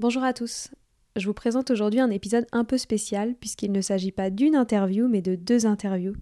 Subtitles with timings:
[0.00, 0.70] Bonjour à tous.
[1.14, 5.08] Je vous présente aujourd'hui un épisode un peu spécial puisqu'il ne s'agit pas d'une interview
[5.08, 6.14] mais de deux interviews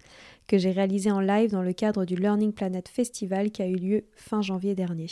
[0.49, 3.77] que j'ai réalisées en live dans le cadre du Learning Planet Festival qui a eu
[3.77, 5.07] lieu fin janvier dernier.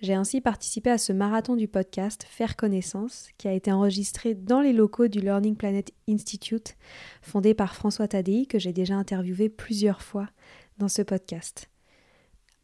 [0.00, 4.62] J'ai ainsi participé à ce marathon du podcast Faire connaissance qui a été enregistré dans
[4.62, 6.78] les locaux du Learning Planet Institute
[7.20, 10.30] fondé par François Tadei que j'ai déjà interviewé plusieurs fois
[10.78, 11.68] dans ce podcast.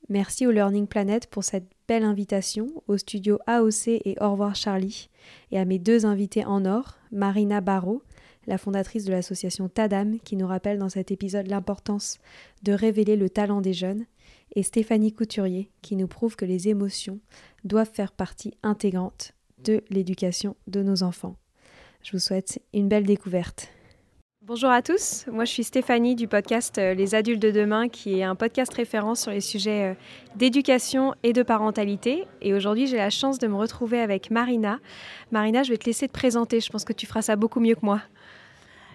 [0.08, 5.08] Merci au Learning Planet pour cette belle invitation, au studio AOC et Au revoir Charlie,
[5.52, 8.02] et à mes deux invités en or, Marina Barrault,
[8.46, 12.18] la fondatrice de l'association Tadam, qui nous rappelle dans cet épisode l'importance
[12.64, 14.04] de révéler le talent des jeunes,
[14.54, 17.20] et Stéphanie Couturier, qui nous prouve que les émotions
[17.64, 21.36] doivent faire partie intégrante de l'éducation de nos enfants.
[22.02, 23.68] Je vous souhaite une belle découverte.
[24.44, 28.18] Bonjour à tous, moi je suis Stéphanie du podcast euh, Les adultes de demain qui
[28.18, 29.94] est un podcast référence sur les sujets euh,
[30.34, 34.80] d'éducation et de parentalité et aujourd'hui j'ai la chance de me retrouver avec Marina.
[35.30, 37.76] Marina, je vais te laisser te présenter, je pense que tu feras ça beaucoup mieux
[37.76, 38.00] que moi.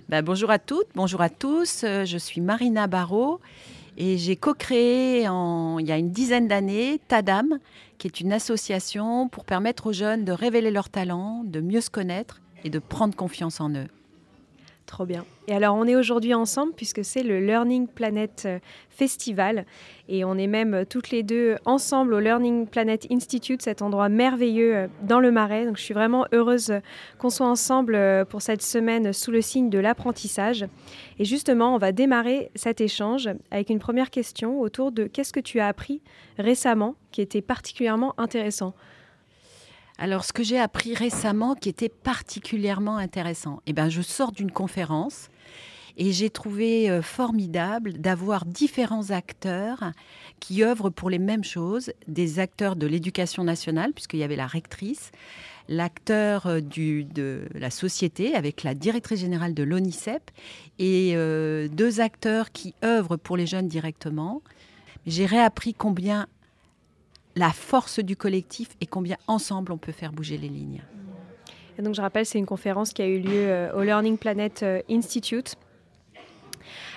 [0.09, 3.39] Ben, bonjour à toutes, bonjour à tous, euh, je suis Marina Barrault
[3.95, 7.57] et j'ai co-créé il y a une dizaine d'années Tadam
[7.99, 11.89] qui est une association pour permettre aux jeunes de révéler leurs talents, de mieux se
[11.89, 13.87] connaître et de prendre confiance en eux.
[14.87, 15.25] Trop bien.
[15.49, 18.59] Et alors, on est aujourd'hui ensemble puisque c'est le Learning Planet euh,
[18.89, 19.65] Festival.
[20.07, 24.07] Et on est même euh, toutes les deux ensemble au Learning Planet Institute, cet endroit
[24.07, 25.65] merveilleux euh, dans le Marais.
[25.65, 26.73] Donc, je suis vraiment heureuse
[27.19, 30.65] qu'on soit ensemble pour cette semaine sous le signe de l'apprentissage.
[31.19, 35.41] Et justement, on va démarrer cet échange avec une première question autour de qu'est-ce que
[35.41, 36.01] tu as appris
[36.37, 38.73] récemment qui était particulièrement intéressant.
[39.99, 44.51] Alors, ce que j'ai appris récemment qui était particulièrement intéressant, eh ben, je sors d'une
[44.51, 45.29] conférence
[45.97, 49.91] et j'ai trouvé euh, formidable d'avoir différents acteurs
[50.39, 54.45] qui œuvrent pour les mêmes choses, des acteurs de l'éducation nationale, puisqu'il y avait la
[54.45, 55.11] rectrice,
[55.67, 60.29] l'acteur euh, de la société avec la directrice générale de l'ONICEP
[60.77, 64.43] et euh, deux acteurs qui œuvrent pour les jeunes directement.
[65.07, 66.27] J'ai réappris combien
[67.37, 70.81] la force du collectif et combien ensemble on peut faire bouger les lignes.
[71.77, 74.63] Et donc je rappelle, c'est une conférence qui a eu lieu euh, au Learning Planet
[74.63, 75.55] euh, Institute.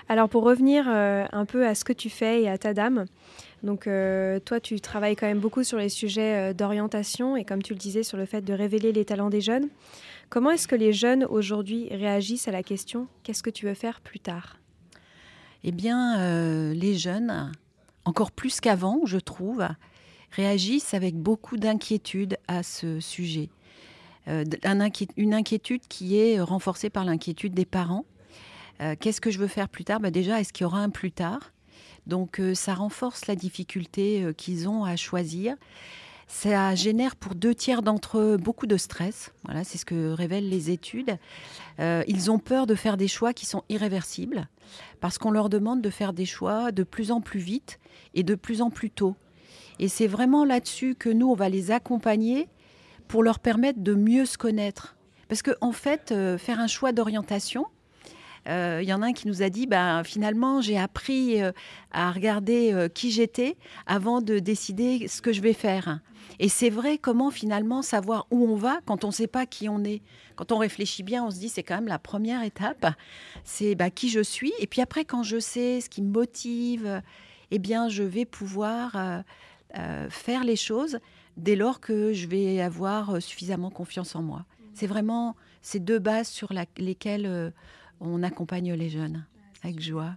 [0.09, 3.05] Alors pour revenir euh, un peu à ce que tu fais et à ta dame,
[3.63, 3.85] donc
[4.47, 8.03] toi tu travailles quand même beaucoup sur les sujets d'orientation et comme tu le disais
[8.03, 9.69] sur le fait de révéler les talents des jeunes.
[10.31, 14.01] Comment est-ce que les jeunes aujourd'hui réagissent à la question qu'est-ce que tu veux faire
[14.01, 14.57] plus tard?
[15.63, 17.53] Eh bien les jeunes,
[18.07, 19.69] encore plus qu'avant je trouve,
[20.31, 23.51] réagissent avec beaucoup d'inquiétude à ce sujet.
[24.29, 24.45] Euh,
[25.17, 28.05] une inquiétude qui est renforcée par l'inquiétude des parents.
[28.81, 30.01] Euh, qu'est-ce que je veux faire plus tard?
[30.01, 31.53] Bah Déjà, est-ce qu'il y aura un plus tard?
[32.07, 35.57] Donc euh, ça renforce la difficulté qu'ils ont à choisir.
[36.27, 39.33] Ça génère pour deux tiers d'entre eux beaucoup de stress.
[39.45, 41.19] Voilà, c'est ce que révèlent les études.
[41.81, 44.49] ils ont peur de faire des choix qui sont irréversibles
[45.01, 47.81] parce qu'on leur demande de faire des choix de plus en plus vite
[48.15, 49.17] et de plus en plus tôt.
[49.81, 52.49] Et c'est vraiment là-dessus que nous, on va les accompagner
[53.09, 54.95] pour leur permettre de mieux se connaître.
[55.27, 57.67] Parce qu'en en fait, euh, faire un choix d'orientation,
[58.47, 61.37] il y en a un qui nous a dit, bah, finalement, j'ai appris
[61.93, 63.57] à regarder qui j'étais
[63.87, 66.01] avant de décider ce que je vais faire.
[66.41, 69.69] Et c'est vrai comment finalement savoir où on va quand on ne sait pas qui
[69.69, 70.03] on est.
[70.37, 72.87] Quand on réfléchit bien, on se dit c'est quand même la première étape,
[73.45, 74.53] c'est bah, qui je suis.
[74.59, 77.03] Et puis après, quand je sais ce qui me motive,
[77.51, 79.23] eh bien, je vais pouvoir euh, euh,
[80.09, 80.99] faire les choses
[81.37, 84.45] dès lors que je vais avoir euh, suffisamment confiance en moi.
[84.75, 87.53] C'est vraiment ces deux bases sur lesquelles
[88.01, 89.27] on accompagne les jeunes
[89.63, 90.15] avec joie.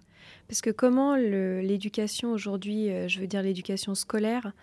[0.48, 4.54] Parce que comment l'éducation aujourd'hui, je veux dire l'éducation scolaire,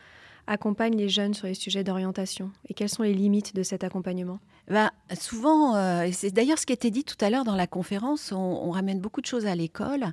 [0.46, 4.40] accompagne les jeunes sur les sujets d'orientation Et quelles sont les limites de cet accompagnement?
[4.68, 8.32] Bah, Souvent, euh, c'est d'ailleurs ce qui était dit tout à l'heure dans la conférence,
[8.32, 10.04] on, ramène beaucoup de choses à l'école.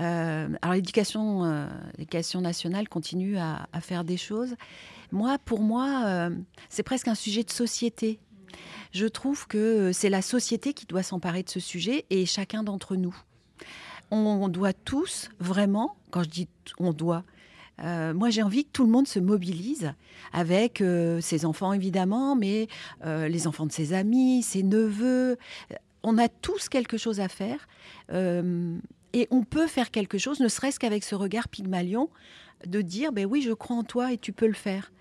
[0.00, 1.66] Euh, alors l'éducation, euh,
[1.96, 4.54] l'éducation nationale continue à, faire des choses.
[5.10, 6.30] Moi, pour moi,
[6.68, 8.20] c'est presque un sujet de société.
[8.92, 12.96] Je trouve que c'est la société qui doit s'emparer de ce sujet et chacun d'entre
[12.96, 13.16] nous.
[14.10, 16.48] On doit tous, vraiment, quand je dis
[16.78, 17.24] on doit,
[17.82, 19.92] euh, moi, j'ai envie que tout le monde se mobilise
[20.32, 22.68] avec euh, ses enfants, évidemment, mais
[23.04, 25.36] euh, les enfants de ses amis, ses neveux.
[26.02, 27.68] On a tous quelque chose à faire.
[29.14, 32.10] et on peut faire quelque chose, ne serait-ce qu'avec ce regard Pygmalion,
[32.66, 34.92] de dire, ben oui, je crois en toi et tu peux le faire.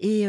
[0.00, 0.26] Et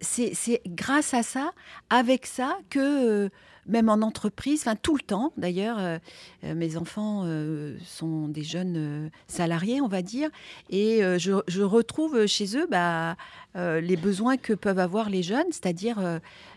[0.00, 1.52] c'est grâce à ça,
[1.90, 3.28] avec ça, que
[3.68, 5.78] même en entreprise, enfin tout le temps d'ailleurs.
[5.78, 5.98] Euh,
[6.44, 10.30] euh, mes enfants euh, sont des jeunes salariés, on va dire,
[10.70, 13.16] et je, retrouve chez eux bah,
[13.54, 15.98] les besoins que peuvent avoir les jeunes, c'est-à-dire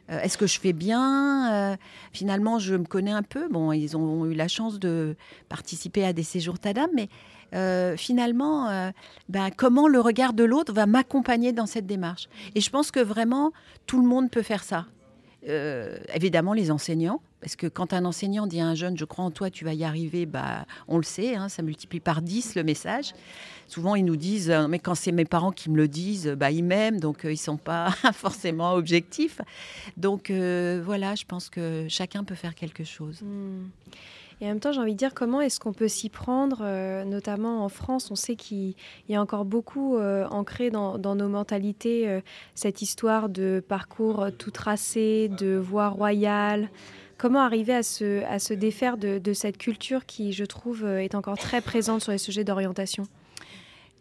[0.08, 1.78] est-ce que je fais bien
[2.14, 3.50] Finalement, je me connais un peu.
[3.50, 5.16] Bon, ils ont eu la chance de
[5.50, 8.92] participer à des séjours TADAM, mais finalement,
[9.28, 12.30] bah, comment le regard de l'autre va m'accompagner dans cette démarche?
[12.56, 13.52] Et je pense que vraiment,
[13.88, 14.86] tout le monde peut faire ça.
[15.50, 19.26] Euh, évidemment les enseignants, parce que quand un enseignant dit à un jeune, je crois
[19.26, 22.54] en toi, tu vas y arriver, bah, on le sait, hein, ça multiplie par 10
[22.54, 23.14] le message.
[23.68, 26.52] Souvent, ils nous disent, euh, mais quand c'est mes parents qui me le disent, bah,
[26.52, 29.42] ils m'aiment, donc euh, ils ne sont pas forcément objectifs.
[29.98, 33.22] Donc voilà, je pense que chacun peut faire quelque chose.
[33.24, 33.64] Hmm.
[34.42, 37.06] Et en même temps, j'ai envie de dire comment est-ce qu'on peut s'y prendre, euh,
[37.06, 38.10] notamment en France?
[38.10, 38.74] On sait qu'il
[39.08, 42.22] y a encore beaucoup euh, ancré dans, nos mentalités euh,
[42.56, 46.72] cette histoire de parcours tout tracé, de voie royale.
[47.20, 51.62] Comment arriver à se, défaire de, de cette culture qui, je trouve, est encore très
[51.62, 53.04] présente sur les sujets d'orientation?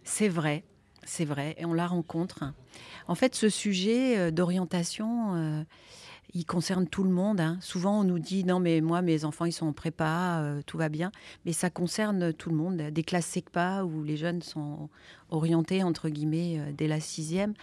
[0.05, 0.65] C'est vrai,
[1.05, 2.45] c'est vrai, et on la rencontre.
[3.09, 5.67] En fait, ce sujet d'orientation
[6.35, 7.41] il concerne tout le monde.
[7.41, 7.59] Hein.
[7.61, 10.79] Souvent, on nous dit non, mais moi, mes enfants, ils sont en prépa, euh, tout
[10.79, 11.11] va bien.
[11.44, 12.77] Mais ça concerne tout le monde.
[12.77, 14.88] Des classes SECPA où les jeunes sont
[15.31, 17.55] orientés, entre guillemets, euh, dès la sixième,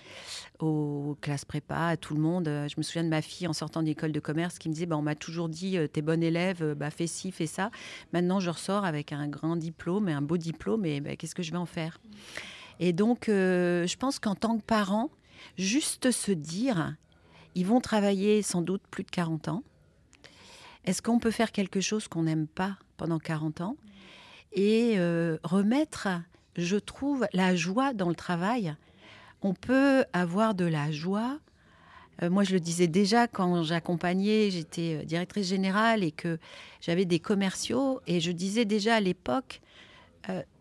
[0.60, 2.46] aux classes prépa, à tout le monde.
[2.46, 4.86] Je me souviens de ma fille en sortant de l'école de commerce qui me disait
[4.86, 7.72] bah, on m'a toujours dit, euh, t'es bonne élève, bah, fais ci, fais ça.
[8.14, 11.44] Maintenant, je ressors avec un grand diplôme et un beau diplôme, et bah, qu'est-ce que
[11.44, 12.00] je vais en faire?
[12.80, 15.10] Et donc, je pense qu'en tant que parent,
[15.58, 16.96] juste se dire
[17.58, 19.64] ils vont travailler sans doute plus de 40 ans.
[20.86, 23.78] Est-ce qu'on peut faire quelque chose qu'on n'aime pas pendant 40 ans
[24.54, 26.08] et euh, remettre,
[26.56, 28.76] je trouve, la joie dans le travail?
[29.42, 31.40] On peut avoir de la joie.
[32.22, 36.38] Euh, moi, je le disais déjà quand j'accompagnais, j'étais euh, directrice générale et que
[36.80, 39.62] j'avais des commerciaux, et je disais déjà à l'époque,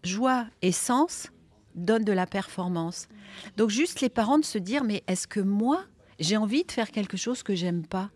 [0.04, 1.32] joie et sens
[1.74, 3.08] donnent de la performance.
[3.56, 5.84] Donc juste les parents de se dire, mais est-ce que moi,
[6.18, 8.10] j'ai envie de faire quelque chose que j'aime pas.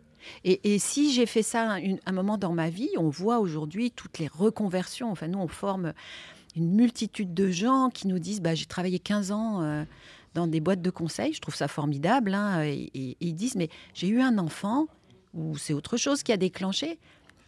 [0.45, 4.28] Et, si j'ai fait ça un moment dans ma vie, on voit aujourd'hui toutes les
[4.28, 5.11] reconversions.
[5.11, 5.95] Enfin, nous, on forme
[6.57, 9.85] une multitude de gens qui nous disent bah, J'ai travaillé 15 ans euh,
[10.35, 12.35] dans des boîtes de conseil, je trouve ça formidable.
[12.35, 14.87] Hein, et, ils disent Mais j'ai eu un enfant,
[15.35, 16.99] ou c'est autre chose qui a déclenché.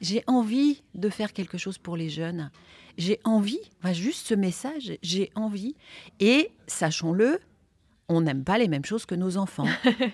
[0.00, 2.50] J'ai envie de faire quelque chose pour les jeunes.
[2.98, 3.60] J'ai envie,
[3.92, 5.76] juste ce message, j'ai envie.
[6.20, 7.38] Et sachons-le,
[8.08, 9.66] on n'aime pas les mêmes choses que nos enfants.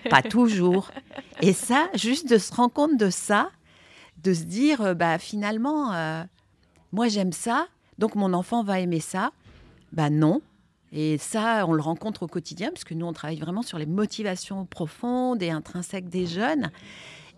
[0.09, 0.91] pas toujours.
[1.41, 3.49] Et ça, juste de se rendre compte de ça,
[4.23, 6.23] de se dire, euh, bah finalement, euh,
[6.91, 7.67] moi j'aime ça,
[7.97, 9.31] donc mon enfant va aimer ça.
[9.91, 10.41] Bah non.
[10.91, 13.85] Et ça, on le rencontre au quotidien, parce que nous, on travaille vraiment sur les
[13.85, 16.71] motivations profondes et intrinsèques des jeunes.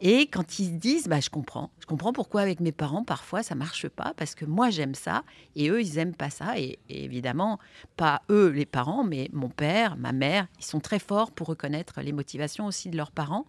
[0.04, 1.70] Et quand ils disent, bah, je comprends.
[1.80, 5.24] Je comprends pourquoi avec mes parents, parfois, ça marche pas, parce que moi, j'aime ça,
[5.56, 6.58] et eux, ils aiment pas ça.
[6.58, 7.60] Et, évidemment,
[7.98, 12.02] pas eux, les parents, mais mon père, ma mère, ils sont très forts pour reconnaître
[12.02, 13.46] les motivations aussi de leurs parents.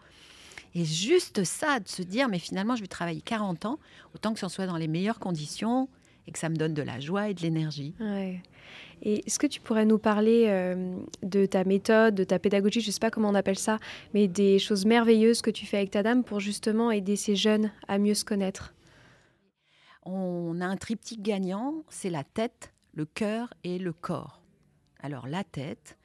[0.75, 3.79] Et juste ça, de se dire, mais finalement, je vais travailler 40 ans,
[4.15, 5.89] autant que ce soit dans les meilleures conditions,
[6.27, 7.95] et que ça me donne de la joie et de l'énergie.
[9.03, 12.89] Et est-ce que tu pourrais nous parler euh, de ta méthode, de ta pédagogie, je
[12.89, 13.79] ne sais pas comment on appelle ça,
[14.15, 17.73] mais des choses merveilleuses que tu fais avec ta dame pour justement aider ces jeunes
[17.89, 18.75] à mieux se connaître?
[20.05, 24.41] On a un triptyque gagnant, c'est la tête, le cœur et le corps.
[25.01, 25.97] Alors la tête,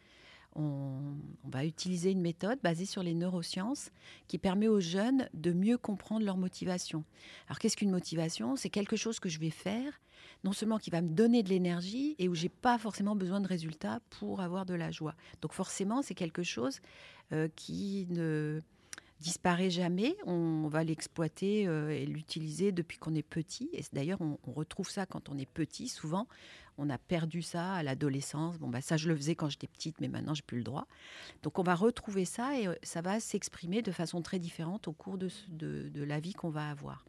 [0.58, 3.92] on, va utiliser une méthode basée sur les neurosciences
[4.28, 7.06] qui permet aux jeunes de mieux comprendre leur motivation.
[7.48, 8.58] Alors qu'est-ce qu'une motivation?
[8.58, 10.02] C'est quelque chose que je vais faire,
[10.44, 13.48] non seulement qui va me donner de l'énergie et où j'ai pas forcément besoin de
[13.48, 15.16] résultats pour avoir de la joie.
[15.42, 16.80] Donc forcément, c'est quelque chose
[17.32, 18.62] euh, qui ne
[19.20, 20.16] disparaît jamais.
[20.26, 23.70] On va l'exploiter euh, et l'utiliser depuis qu'on est petit.
[23.74, 25.88] Et d'ailleurs, on, retrouve ça quand on est petit.
[25.88, 26.28] Souvent,
[26.77, 28.57] on a perdu ça à l'adolescence.
[28.57, 30.88] Bon, bah, ça, je le faisais quand j'étais petite, mais maintenant, j'ai plus le droit.
[31.43, 34.93] Donc, on va retrouver ça et euh, ça va s'exprimer de façon très différente au
[34.93, 37.05] cours de, de la vie qu'on va avoir.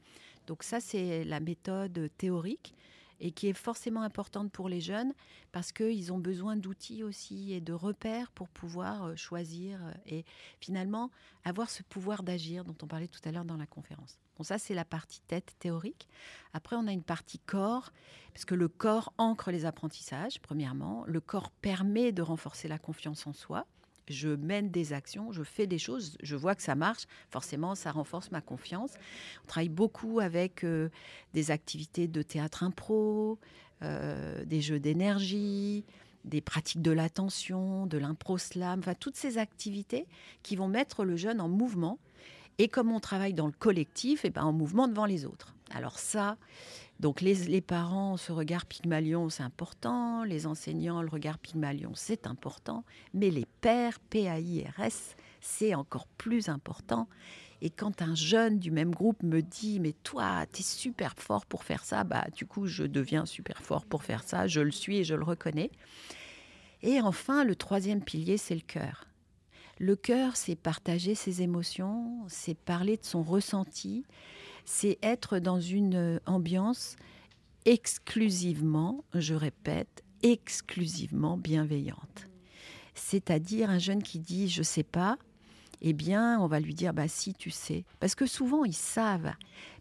[0.46, 2.74] Donc, ça, c'est la méthode théorique
[3.20, 5.12] et qui est forcément importante pour les jeunes
[5.52, 10.24] parce qu'ils ont besoin d'outils aussi et de repères pour pouvoir euh, choisir euh, et
[10.60, 11.10] finalement
[11.44, 14.18] avoir ce pouvoir d'agir dont on parlait tout à l'heure dans la conférence.
[14.38, 16.08] Bon, ça, c'est la partie tête théorique.
[16.52, 17.92] Après, on a une partie corps,
[18.32, 21.04] parce que le corps ancre les apprentissages, premièrement.
[21.06, 23.66] Le corps permet de renforcer la confiance en soi
[24.08, 27.92] je mène des actions, je fais des choses, je vois que ça marche, forcément ça
[27.92, 28.92] renforce ma confiance.
[29.44, 30.88] On travaille beaucoup avec euh,
[31.34, 33.38] des activités de théâtre impro,
[33.82, 35.84] euh, des jeux d'énergie,
[36.24, 40.06] des pratiques de l'attention, de l'impro-slam, enfin toutes ces activités
[40.42, 41.98] qui vont mettre le jeune en mouvement.
[42.58, 45.54] Et comme on travaille dans le collectif, et eh ben en mouvement devant les autres.
[45.70, 46.36] Alors ça,
[46.98, 52.84] donc les, parents, ce regard Pygmalion, c'est important, les enseignants, le regard Pygmalion, c'est important,
[53.14, 57.08] mais les pères, P-A-I-R-S, c'est encore plus important.
[57.60, 61.46] Et quand un jeune du même groupe me dit mais toi tu es super fort
[61.46, 64.70] pour faire ça, bah du coup je deviens super fort pour faire ça, je le
[64.70, 65.70] suis et je le reconnais.
[66.82, 69.08] Et enfin le troisième pilier c'est le cœur.
[69.78, 74.04] Le cœur c'est partager ses émotions, c'est parler de son ressenti,
[74.64, 76.96] c'est être dans une ambiance
[77.64, 82.28] exclusivement, je répète, exclusivement bienveillante.
[82.94, 85.16] C'est-à-dire un jeune qui dit je sais pas,
[85.80, 89.32] eh bien, on va lui dire bah si tu sais parce que souvent ils savent,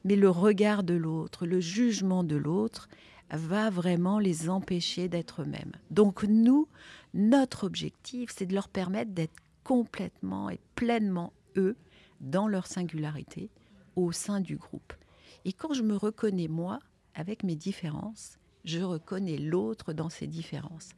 [0.03, 2.87] mais le regard de l'autre, le jugement de l'autre
[3.31, 5.73] va vraiment les empêcher d'être eux-mêmes.
[5.89, 6.67] Donc nous,
[7.15, 9.33] notre objectif, c'est de leur permettre d'être
[9.67, 11.75] complètement et pleinement eux
[12.21, 13.49] dans leur singularité
[13.97, 14.93] au sein du groupe.
[15.43, 16.79] Et quand je me reconnais moi,
[17.15, 20.91] avec mes différences, je reconnais l'autre dans ses différences.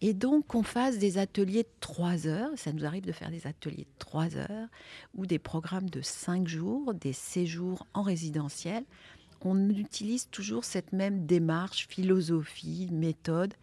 [0.00, 3.48] Et donc qu'on fasse des ateliers de trois heures, ça nous arrive de faire des
[3.48, 4.68] ateliers de trois heures,
[5.16, 8.84] ou des programmes de cinq jours, des séjours en résidentiel,
[9.40, 13.54] on utilise toujours cette même démarche, philosophie, méthode.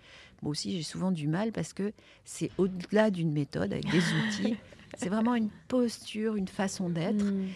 [0.41, 1.91] Moi aussi, j'ai souvent du mal parce que
[2.23, 4.57] c'est au-delà d'une méthode avec des outils.
[4.97, 7.23] c'est vraiment une posture, une façon d'être.
[7.23, 7.47] Mm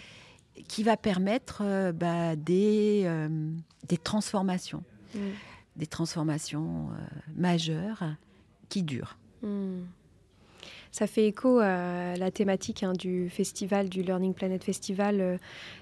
[0.68, 3.28] qui va permettre euh, bah, des, euh,
[3.88, 4.82] des transformations,
[5.14, 5.18] mm.
[5.76, 6.96] des transformations euh,
[7.36, 8.04] majeures
[8.68, 9.16] qui durent.
[9.42, 9.80] Mm.
[10.92, 15.38] Ça fait écho à la thématique hein, du festival, du Learning Planet Festival,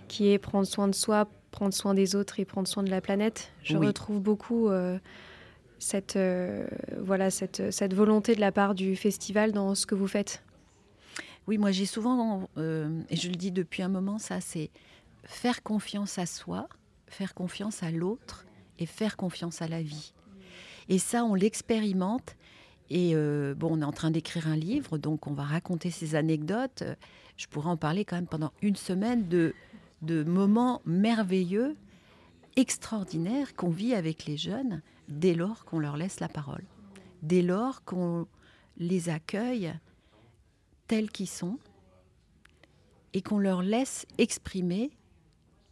[0.07, 3.01] qui est prendre soin de soi, prendre soin des autres et prendre soin de la
[3.01, 3.51] planète.
[3.63, 4.69] Je retrouve beaucoup
[5.79, 6.19] cette,
[6.99, 10.43] voilà, cette, cette volonté de la part du festival dans ce que vous faites?
[11.47, 14.71] Oui, moi j'ai souvent, euh, et je le dis depuis un moment, ça c'est
[15.25, 16.69] faire confiance à soi,
[17.07, 18.45] faire confiance à l'autre
[18.79, 20.13] et faire confiance à la vie.
[20.91, 22.37] Et ça, on l'expérimente.
[22.91, 26.15] Et euh, bon, on est en train d'écrire un livre, donc on va raconter ces
[26.15, 26.85] anecdotes.
[27.37, 29.55] Je pourrais en parler quand même pendant une semaine de,
[30.03, 31.77] de moments merveilleux,
[32.57, 36.65] extraordinaires qu'on vit avec les jeunes dès lors qu'on leur laisse la parole,
[37.23, 38.27] dès lors qu'on
[38.77, 39.73] les accueille
[40.87, 41.59] tels qu'ils sont
[43.13, 44.91] et qu'on leur laisse exprimer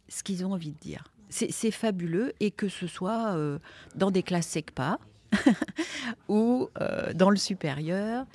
[0.09, 1.11] ce qu'ils ont envie de dire.
[1.29, 3.59] C'est fabuleux et que ce soit euh,
[3.95, 4.97] dans des classes SECPA
[6.29, 8.25] ou euh, dans le supérieur,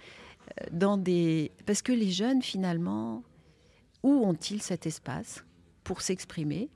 [0.61, 1.52] euh, dans des...
[1.64, 3.23] parce que les jeunes finalement,
[4.02, 5.42] où ont-ils cet espace
[5.85, 6.68] pour s'exprimer?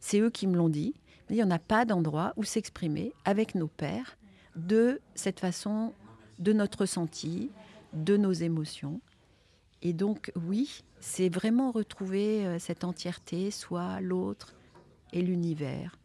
[0.00, 0.94] C'est eux qui me l'ont dit.
[1.30, 4.18] Il n'y en a pas d'endroit où s'exprimer avec nos pères
[4.56, 5.94] de cette façon,
[6.40, 7.52] de notre ressenti,
[7.92, 9.00] de nos émotions.
[9.80, 14.54] Et donc, oui, c'est vraiment retrouver euh, cette entièreté, soit l'autre
[15.12, 15.96] et l'univers.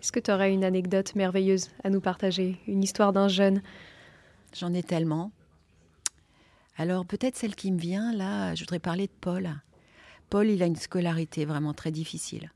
[0.00, 3.62] Est-ce que tu aurais une anecdote merveilleuse à nous partager, une histoire d'un jeune?
[4.54, 5.30] J'en ai tellement.
[6.76, 9.54] Alors peut-être celle qui me vient là, je voudrais parler de Paul.
[10.30, 12.50] Paul, il a une scolarité vraiment très difficile.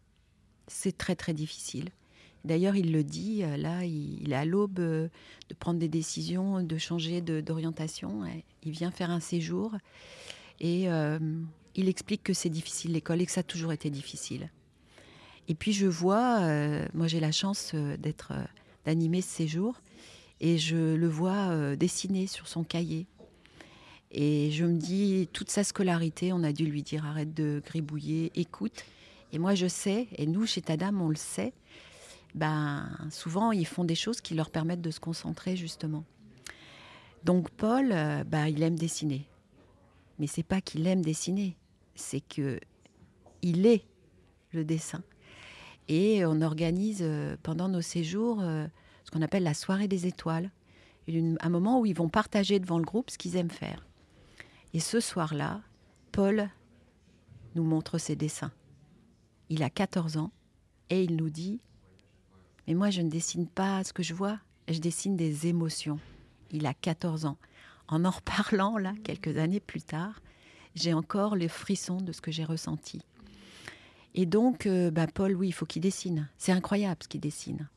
[0.68, 1.90] C'est très très difficile.
[2.46, 5.08] D'ailleurs, il le dit, euh, là, il, est à l'aube euh,
[5.48, 8.22] de prendre des décisions, de changer d'orientation.
[8.62, 9.74] Il vient faire un séjour
[10.60, 11.18] et euh,
[11.74, 14.48] il explique que c'est difficile l'école et que ça a toujours été difficile.
[15.48, 16.40] Et puis je vois,
[16.92, 18.32] moi j'ai la chance d'être,
[18.84, 19.80] d'animer ce séjour,
[20.40, 23.06] et je le vois dessiner sur son cahier.
[24.10, 28.32] Et je me dis, toute sa scolarité, on a dû lui dire arrête de gribouiller,
[28.34, 28.84] écoute.
[29.36, 31.52] Et moi je sais, et nous chez Tadam on le sait,
[32.34, 36.04] ben, souvent ils font des choses qui leur permettent de se concentrer justement.
[37.22, 37.90] Donc Paul,
[38.24, 39.28] ben, il aime dessiner.
[40.18, 41.54] Mais c'est pas qu'il aime dessiner,
[41.94, 42.58] c'est que
[43.42, 43.84] il est
[44.52, 45.02] le dessin.
[45.88, 48.66] Et on organise euh, pendant nos séjours euh,
[49.04, 50.50] ce qu'on appelle la soirée des étoiles,
[51.08, 53.86] un moment où ils vont partager devant le groupe ce qu'ils aiment faire.
[54.72, 55.60] Et ce soir-là,
[56.10, 56.48] Paul
[57.54, 58.50] nous montre ses dessins.
[59.48, 60.32] Il a 14 ans
[60.90, 61.60] et il nous dit
[62.66, 64.38] Mais moi, je ne dessine pas ce que je vois,
[64.68, 65.98] je dessine des émotions.
[66.50, 67.38] Il a 14 ans.
[67.88, 70.20] En en reparlant, là, quelques années plus tard,
[70.74, 73.02] j'ai encore les frissons de ce que j'ai ressenti.
[74.14, 76.28] Et donc, euh, bah, Paul, oui, il faut qu'il dessine.
[76.38, 77.68] C'est incroyable ce qu'il dessine.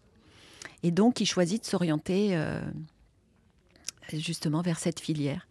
[0.83, 2.61] Et donc, il choisit de s'orienter euh,
[4.13, 5.48] justement vers cette filière.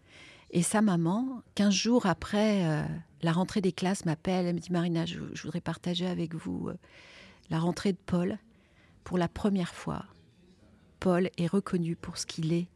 [0.51, 2.85] Et sa maman, 15 jours après euh,
[3.23, 4.47] la rentrée des classes, m'appelle.
[4.47, 6.71] Elle me dit Marina, je, voudrais partager avec vous
[7.51, 8.39] la rentrée de Paul.
[9.05, 10.05] Pour la première fois,
[11.01, 12.69] Paul est reconnu pour ce qu'il est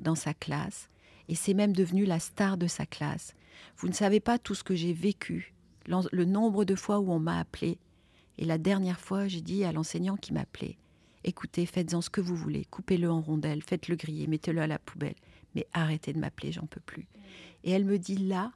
[0.00, 0.88] dans sa classe.
[1.28, 3.34] Et c'est même devenu la star de sa classe.
[3.76, 5.54] Vous ne savez pas tout ce que j'ai vécu
[5.86, 7.78] le nombre de fois où on m'a appelé.
[8.38, 10.78] Et la dernière fois, j'ai dit à l'enseignant qui m'appelait
[11.24, 15.14] écoutez, faites-en ce que vous voulez, coupez-le en rondelles, faites-le griller, mettez-le à la poubelle,
[15.54, 17.06] mais arrêtez de m'appeler, j'en peux plus.
[17.64, 18.52] Et elle me dit là,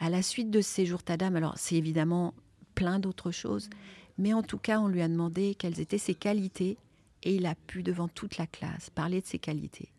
[0.00, 2.34] à la suite de ces jours Tadam, alors c'est évidemment
[2.74, 3.68] plein d'autres choses,
[4.18, 6.78] mais en tout cas, on lui a demandé quelles étaient ses qualités
[7.22, 9.92] et il a pu, devant toute la classe, parler de ses qualités.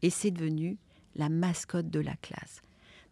[0.00, 0.78] Et c'est devenu
[1.14, 2.62] la mascotte de la classe.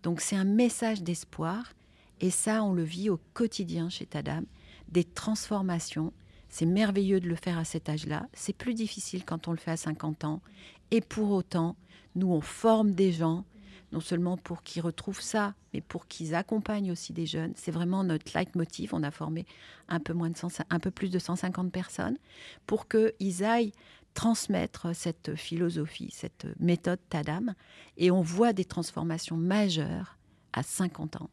[0.03, 1.75] Donc c'est un message d'espoir
[2.21, 4.45] et ça, on le vit au quotidien chez Tadam,
[4.89, 6.13] des transformations.
[6.49, 8.29] C'est merveilleux de le faire à cet âge-là.
[8.33, 10.43] C'est plus difficile quand on le fait à 50 ans.
[10.91, 11.77] Et pour autant,
[12.15, 13.45] nous, on forme des gens,
[13.93, 17.53] non seulement pour qu'ils retrouvent ça, mais pour qu'ils accompagnent aussi des jeunes.
[17.57, 18.95] C'est vraiment notre leitmotiv.
[18.95, 19.47] On a formé
[19.89, 22.19] un peu, moins de plus de 150 personnes
[22.67, 23.73] pour qu'ils aillent
[24.15, 27.55] transmettre cette philosophie, cette méthode Tadam.
[27.97, 30.19] Et on voit des transformations majeures
[30.53, 31.31] à 50 ans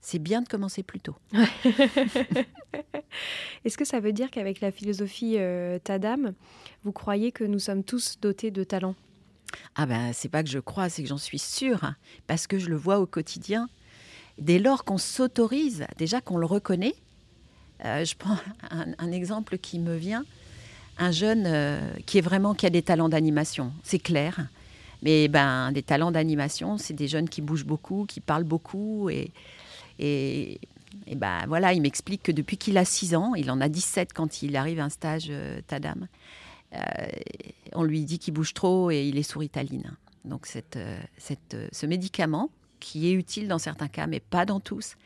[0.00, 1.16] c'est bien de commencer plus tôt.
[3.64, 6.32] Est-ce que ça veut dire qu'avec la philosophie euh, Tadam,
[6.84, 8.94] vous croyez que nous sommes tous dotés de talent?
[9.76, 11.92] Ah ben, c'est pas que je crois, c'est que j'en suis sûre,
[12.26, 13.68] parce que je le vois au quotidien.
[14.38, 16.94] Dès lors qu'on s'autorise, déjà qu'on le reconnaît,
[17.84, 18.36] euh, je prends
[18.70, 20.24] un, exemple qui me vient,
[20.98, 24.48] un jeune euh, qui est vraiment qui a des talents d'animation, c'est clair.
[25.02, 29.30] Mais ben, des talents d'animation, c'est des jeunes qui bougent beaucoup, qui parlent beaucoup, et
[30.00, 30.58] et,
[31.14, 34.42] ben voilà, il m'explique que depuis qu'il a 6 ans, il en a 17 quand
[34.42, 36.06] il arrive à un stage euh, Tadam,
[37.74, 39.96] on lui dit qu'il bouge trop et il est sous Ritaline.
[40.24, 44.60] Donc cette, euh, cette, ce médicament qui est utile dans certains cas, mais pas dans
[44.60, 44.96] tous.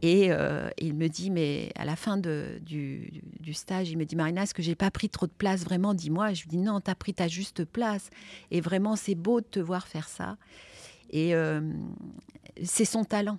[0.00, 0.30] Et
[0.78, 4.62] il me dit, mais à la fin du, stage, il me dit, Marina, est-ce que
[4.62, 6.32] j'ai pas pris trop de place Vraiment, dis-moi.
[6.32, 8.10] Je lui dis, non, tu as pris ta juste place.
[8.50, 10.38] Et vraiment, c'est beau de te voir faire ça.
[11.10, 11.34] Et
[12.64, 13.38] c'est son talent.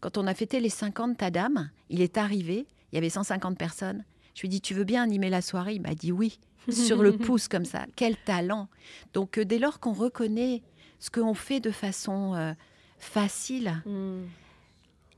[0.00, 4.04] Quand on a fêté les 50 Tadam, il est arrivé, il y avait 150 personnes.
[4.34, 5.74] Je lui ai dit, tu veux bien animer la soirée?
[5.74, 6.38] Il m'a dit oui,
[6.70, 7.86] sur le pouce comme ça.
[7.96, 8.68] Quel talent
[9.12, 10.62] Donc euh, dès lors qu'on reconnaît
[10.98, 12.52] ce qu'on fait de façon euh,
[12.98, 14.22] facile, mm.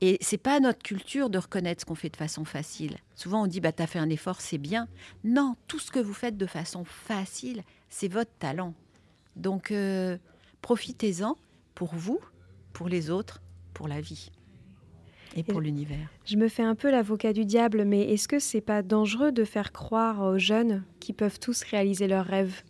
[0.01, 2.97] et c'est pas notre culture de reconnaître ce qu'on fait de façon facile.
[3.15, 4.87] Souvent on dit, bah as fait un effort, c'est bien.
[5.23, 8.73] Non, tout ce que vous faites de façon facile, c'est votre talent.
[9.35, 10.17] Donc euh,
[10.61, 11.37] profitez-en
[11.75, 12.19] pour vous,
[12.73, 13.41] pour les autres,
[13.73, 14.31] pour la vie
[15.35, 16.09] et pour l'univers.
[16.25, 19.43] Je me fais un peu l'avocat du diable, mais est-ce que c'est pas dangereux de
[19.43, 22.63] faire croire aux jeunes qu'ils peuvent tous réaliser leurs rêves?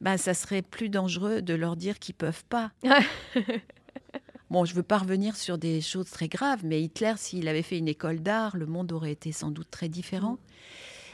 [0.00, 2.72] Ben, ça serait plus dangereux de leur dire qu'ils peuvent pas.
[4.50, 7.78] bon, je veux pas revenir sur des choses très graves, mais Hitler, s'il avait fait
[7.78, 10.38] une école d'art, le monde aurait été sans doute très différent.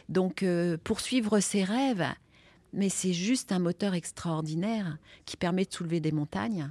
[0.09, 2.07] Donc, euh, poursuivre ses rêves,
[2.73, 6.71] mais c'est juste un moteur extraordinaire qui permet de soulever des montagnes.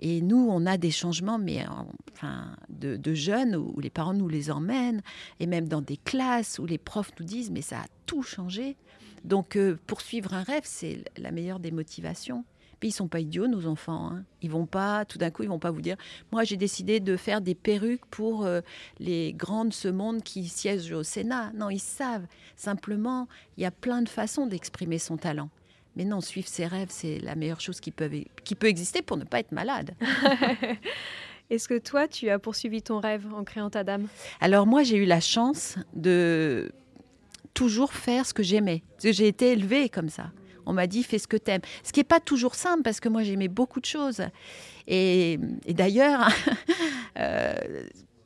[0.00, 1.64] Et nous, on a des changements, mais
[2.12, 5.02] enfin, de, jeunes où, les parents nous les emmènent,
[5.40, 8.76] et même dans des classes où les profs nous disent, mais ça a tout changé.
[9.24, 12.44] Donc, euh, poursuivre un rêve, c'est la meilleure des motivations.
[12.80, 14.10] Puis ils sont pas idiots, nos enfants.
[14.10, 14.24] Hein.
[14.42, 15.96] Ils vont pas, tout d'un coup, ils vont pas vous dire,
[16.32, 18.60] moi j'ai décidé de faire des perruques pour euh,
[18.98, 21.52] les grands de ce monde qui siègent au Sénat.
[21.54, 22.26] Non, ils savent.
[22.56, 25.48] Simplement, il y a plein de façons d'exprimer son talent.
[25.96, 28.10] Mais non, suivre ses rêves, c'est la meilleure chose qui peut,
[28.44, 29.94] qui peut exister pour ne pas être malade.
[31.50, 34.08] Est-ce que toi, tu as poursuivi ton rêve en créant ta dame?
[34.40, 36.72] Alors moi, j'ai eu la chance de
[37.52, 38.82] toujours faire ce que j'aimais.
[39.02, 40.32] J'ai été élevée comme ça.
[40.66, 41.60] On m'a dit fais ce que t'aimes.
[41.82, 44.22] Ce qui n'est pas toujours simple parce que moi j'aimais beaucoup de choses.
[44.86, 46.28] Et, d'ailleurs,
[47.18, 47.54] euh,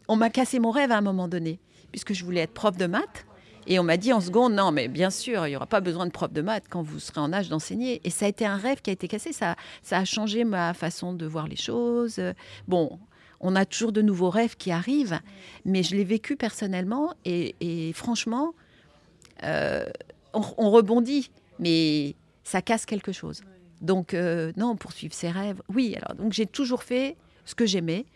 [0.07, 1.61] on m'a cassé mon rêve à un moment donné,
[1.93, 3.27] puisque je voulais être prof de maths.
[3.71, 6.07] Et on m'a dit en seconde, non, mais bien sûr, il n'y aura pas besoin
[6.07, 8.01] de prof de maths quand vous serez en âge d'enseigner.
[8.03, 9.35] Et ça a été un rêve qui a été cassé.
[9.35, 12.19] Ça, ça a changé ma façon de voir les choses.
[12.67, 12.99] Bon,
[13.41, 15.21] on a toujours de nouveaux rêves qui arrivent,
[15.67, 17.13] mais je l'ai vécu personnellement.
[17.27, 18.55] Et, franchement,
[19.45, 19.85] euh,
[20.33, 23.43] on, rebondit, mais ça casse quelque chose.
[23.83, 25.95] Donc, euh, non, poursuivre ses rêves, oui.
[25.97, 28.07] Alors, donc j'ai toujours fait ce que j'aimais.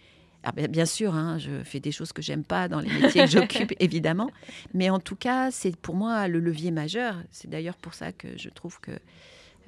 [0.45, 3.31] Ah, bien, sûr, hein, je fais des choses que j'aime pas dans les métiers que
[3.31, 4.29] j'occupe, évidemment.
[4.75, 7.17] Mais en tout cas, c'est pour moi le levier majeur.
[7.31, 8.91] C'est d'ailleurs pour ça que je trouve que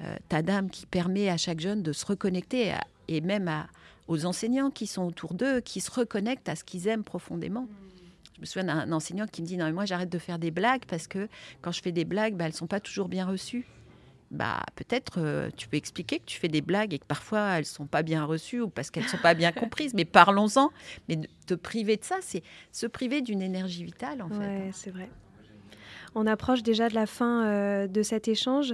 [0.01, 2.75] euh, ta dame qui permet à chaque jeune de se reconnecter
[3.07, 3.49] et même
[4.09, 7.69] aux enseignants qui sont autour d'eux, qui se reconnectent à ce qu'ils aiment profondément.
[8.37, 10.51] Je me souviens d'un enseignant qui me dit non mais moi j'arrête de faire des
[10.51, 11.29] blagues parce que
[11.63, 13.65] quand je fais des blagues, bah, elles sont pas toujours bien reçues
[14.35, 17.65] bah, peut-être euh, tu peux expliquer que tu fais des blagues et que parfois elles
[17.65, 19.95] sont pas bien reçues ou parce qu'elles sont pas bien comprises.
[19.95, 20.71] Mais parlons-en.
[21.09, 22.43] Mais te priver de ça, c'est
[22.73, 24.71] se priver d'une énergie vitale en fait.
[24.73, 25.09] c'est vrai.
[26.17, 28.73] On approche déjà de la fin euh, de cet échange.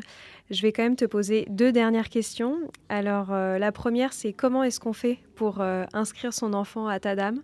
[0.50, 2.58] Je vais quand même te poser deux dernières questions.
[2.90, 7.14] Alors euh, la première, c'est comment est-ce qu'on fait pour inscrire son enfant à ta
[7.14, 7.42] dame?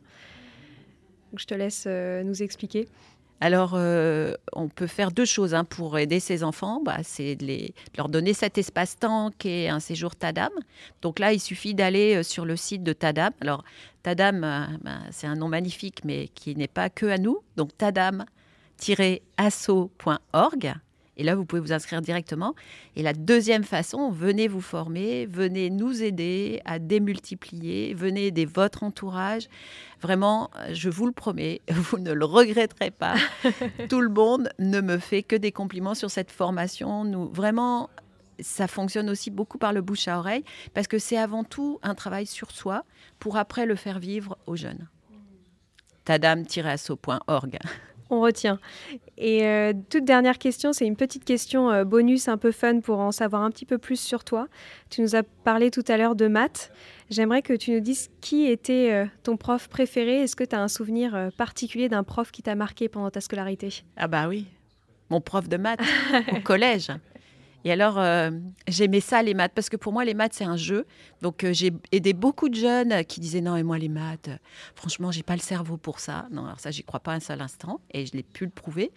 [1.36, 2.88] Je te laisse nous expliquer.
[3.40, 6.80] Alors, euh, on peut faire deux choses hein, pour aider ces enfants.
[6.82, 10.48] Bah, c'est de, leur donner cet espace-temps qui est un séjour Tadam.
[11.02, 13.32] Donc là, il suffit d'aller euh, sur le site de Tadam.
[13.40, 13.62] Alors,
[14.02, 17.42] Tadam, euh, bah, c'est un nom magnifique, mais qui n'est pas que à nous.
[17.56, 20.74] Donc, tadam-asso.org.
[21.16, 22.54] Et là, vous pouvez vous inscrire directement.
[22.94, 28.82] Et la deuxième façon, venez vous former, venez nous aider à démultiplier, venez aider votre
[28.82, 29.48] entourage.
[30.00, 33.14] Vraiment, je vous le promets, vous ne le regretterez pas.
[33.88, 37.04] Tout le monde ne me fait que des compliments sur cette formation.
[37.04, 37.88] Nous, vraiment,
[38.40, 41.94] ça fonctionne aussi beaucoup par le bouche à oreille, parce que c'est avant tout un
[41.94, 42.84] travail sur soi
[43.18, 44.88] pour après le faire vivre aux jeunes.
[46.04, 47.58] tadam-asso.org.
[48.08, 48.58] On retient.
[49.18, 53.00] Et euh, toute dernière question, c'est une petite question euh, bonus un peu fun pour
[53.00, 54.48] en savoir un petit peu plus sur toi.
[54.90, 56.70] Tu nous as parlé tout à l'heure de maths.
[57.10, 60.22] J'aimerais que tu nous dises qui était euh, ton prof préféré.
[60.22, 63.82] Est-ce que tu as un souvenir particulier d'un prof qui t'a marqué pendant ta scolarité?
[63.96, 64.46] Ah bah oui,
[65.10, 65.80] mon prof de maths
[66.32, 66.92] au collège.
[67.66, 68.30] Et alors, euh,
[68.68, 70.86] j'aimais ça, les maths, parce que pour moi, les maths, c'est un jeu.
[71.20, 74.36] Donc, euh, j'ai aidé beaucoup de jeunes qui disaient Non, et moi, les maths, euh,
[74.76, 76.28] franchement, j'ai pas le cerveau pour ça.
[76.30, 77.80] Non, alors ça, j'y crois pas un seul instant.
[77.90, 78.92] Et je l'ai pu le prouver.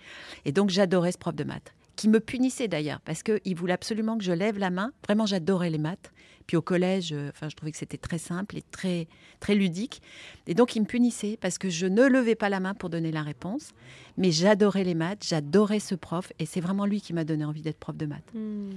[0.45, 4.19] Et donc, j'adorais ce prof de maths, qui me punissait d'ailleurs, parce qu'il voulait absolument
[4.19, 4.91] que je lève la main.
[5.07, 6.11] Vraiment, j'adorais les maths.
[6.49, 9.07] Puis au collège, enfin, je trouvais que c'était très simple et très,
[9.39, 10.01] très ludique.
[10.47, 13.11] Et donc, il me punissait parce que je ne levais pas la main pour donner
[13.11, 13.69] la réponse.
[14.17, 16.33] Mais j'adorais les maths, j'adorais ce prof.
[16.39, 18.33] Et c'est vraiment lui qui m'a donné envie d'être prof de maths.
[18.33, 18.71] Hmm.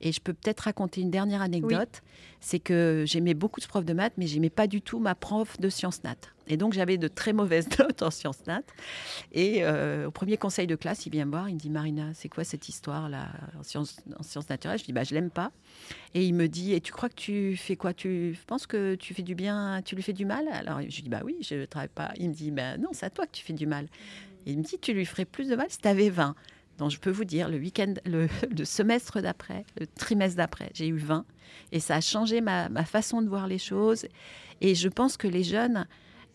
[0.00, 2.02] Et je peux peut-être raconter une dernière anecdote.
[2.40, 5.58] C'est que j'aimais beaucoup ce prof de maths, mais j'aimais pas du tout ma prof
[5.58, 6.16] de sciences nat.
[6.46, 8.62] Et donc j'avais de très mauvaises notes en sciences nat.
[9.32, 12.10] Et euh, au premier conseil de classe, il vient me voir, il me dit Marina,
[12.12, 13.28] c'est quoi cette histoire là
[13.58, 14.78] en sciences, en sciences naturelles?
[14.78, 15.52] Je dis bah je l'aime pas.
[16.12, 17.94] Et il me dit et tu crois que tu fais quoi?
[17.94, 20.46] Tu penses que tu fais du bien, tu lui fais du mal?
[20.52, 22.12] Alors je dis bah oui, je travaille pas.
[22.16, 23.86] Il me dit bah non, c'est à toi que tu fais du mal.
[24.46, 26.34] Et il me dit tu lui ferais plus de mal si tu avais 20.
[26.78, 28.28] Donc je peux vous dire, le week-end, le,
[28.64, 31.24] semestre d'après, le trimestre d'après, j'ai eu 20.
[31.72, 34.06] Et ça a changé ma, façon de voir les choses.
[34.60, 35.86] Et je pense que les jeunes,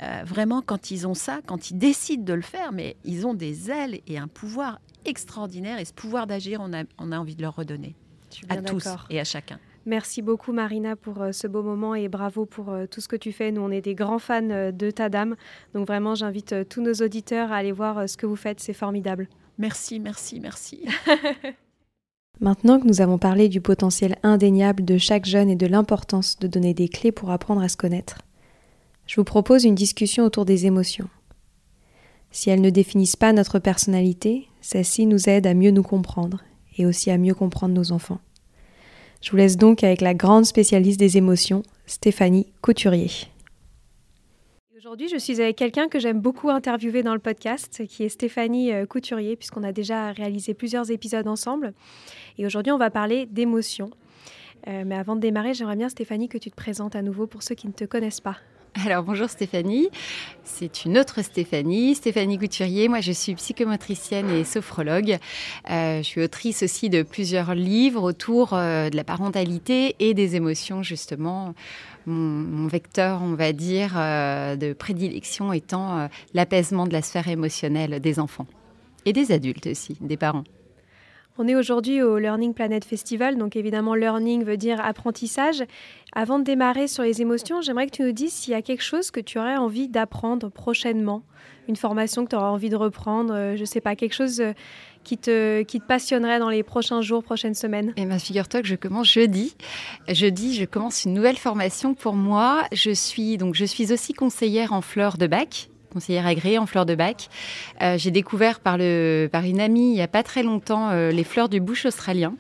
[0.02, 3.34] euh, vraiment, quand ils ont ça, quand ils décident de le faire, mais ils ont
[3.34, 5.80] des ailes et un pouvoir extraordinaire.
[5.80, 7.96] Et ce pouvoir d'agir, on a, on a envie de leur redonner.
[8.48, 9.60] À tous et à chacun.
[9.86, 13.16] Merci beaucoup Marina pour euh, ce beau moment et bravo pour euh, tout ce que
[13.16, 13.52] tu fais.
[13.52, 15.36] Nous, on est des grands fans de ta dame.
[15.74, 18.60] Donc vraiment, j'invite tous nos auditeurs à aller voir ce que vous faites.
[18.60, 19.28] C'est formidable.
[19.60, 20.80] Merci, merci, merci.
[22.40, 26.48] Maintenant que nous avons parlé du potentiel indéniable de chaque jeune et de l'importance de
[26.48, 28.20] donner des clés pour apprendre à se connaître,
[29.06, 31.10] je vous propose une discussion autour des émotions.
[32.32, 36.42] Si elles ne définissent pas notre personnalité, celles-ci nous aident à mieux nous comprendre
[36.78, 38.20] et aussi à mieux comprendre nos enfants.
[39.22, 43.12] Je vous laisse donc avec la grande spécialiste des émotions, Stéphanie Couturier.
[44.90, 48.74] Aujourd'hui, je suis avec quelqu'un que j'aime beaucoup interviewer dans le podcast, qui est Stéphanie
[48.74, 51.74] euh, Couturier, puisqu'on a déjà réalisé plusieurs épisodes ensemble.
[52.40, 53.92] Et aujourd'hui, on va parler d'émotions.
[54.68, 57.44] Euh, mais avant de démarrer, j'aimerais bien, Stéphanie, que tu te présentes à nouveau pour
[57.44, 58.38] ceux qui ne te connaissent pas.
[58.86, 59.90] Alors bonjour Stéphanie,
[60.44, 62.88] c'est une autre Stéphanie, Stéphanie Couturier.
[62.88, 65.18] Moi je suis psychomotricienne et sophrologue.
[65.70, 70.84] Euh, je suis autrice aussi de plusieurs livres autour de la parentalité et des émotions
[70.84, 71.56] justement
[72.10, 78.00] mon, vecteur, on va dire, euh, de prédilection étant euh, l'apaisement de la sphère émotionnelle
[78.00, 78.48] des enfants
[79.06, 80.44] et des adultes aussi, des parents.
[81.42, 85.64] On est aujourd'hui au Learning Planet Festival, donc évidemment learning veut dire apprentissage.
[86.12, 88.84] Avant de démarrer sur les émotions, j'aimerais que tu nous dises s'il y a quelque
[88.84, 91.24] chose que tu aurais envie d'apprendre prochainement,
[91.70, 94.44] une formation que tu auras envie de reprendre, euh, je ne sais pas, quelque chose
[95.04, 97.94] qui te, passionnerait dans les prochains jours, prochaines semaines?
[97.98, 99.56] Eh bien, figure-toi que je commence jeudi.
[100.08, 102.64] Jeudi, je commence une nouvelle formation pour moi.
[102.72, 106.86] Je suis, donc, je suis aussi conseillère en fleurs de bac conseillère agréée en fleurs
[106.86, 107.30] de bac.
[107.82, 111.12] Euh, j'ai découvert par, le, par une amie il n'y a pas très longtemps euh,
[111.12, 112.36] les fleurs du bush australien.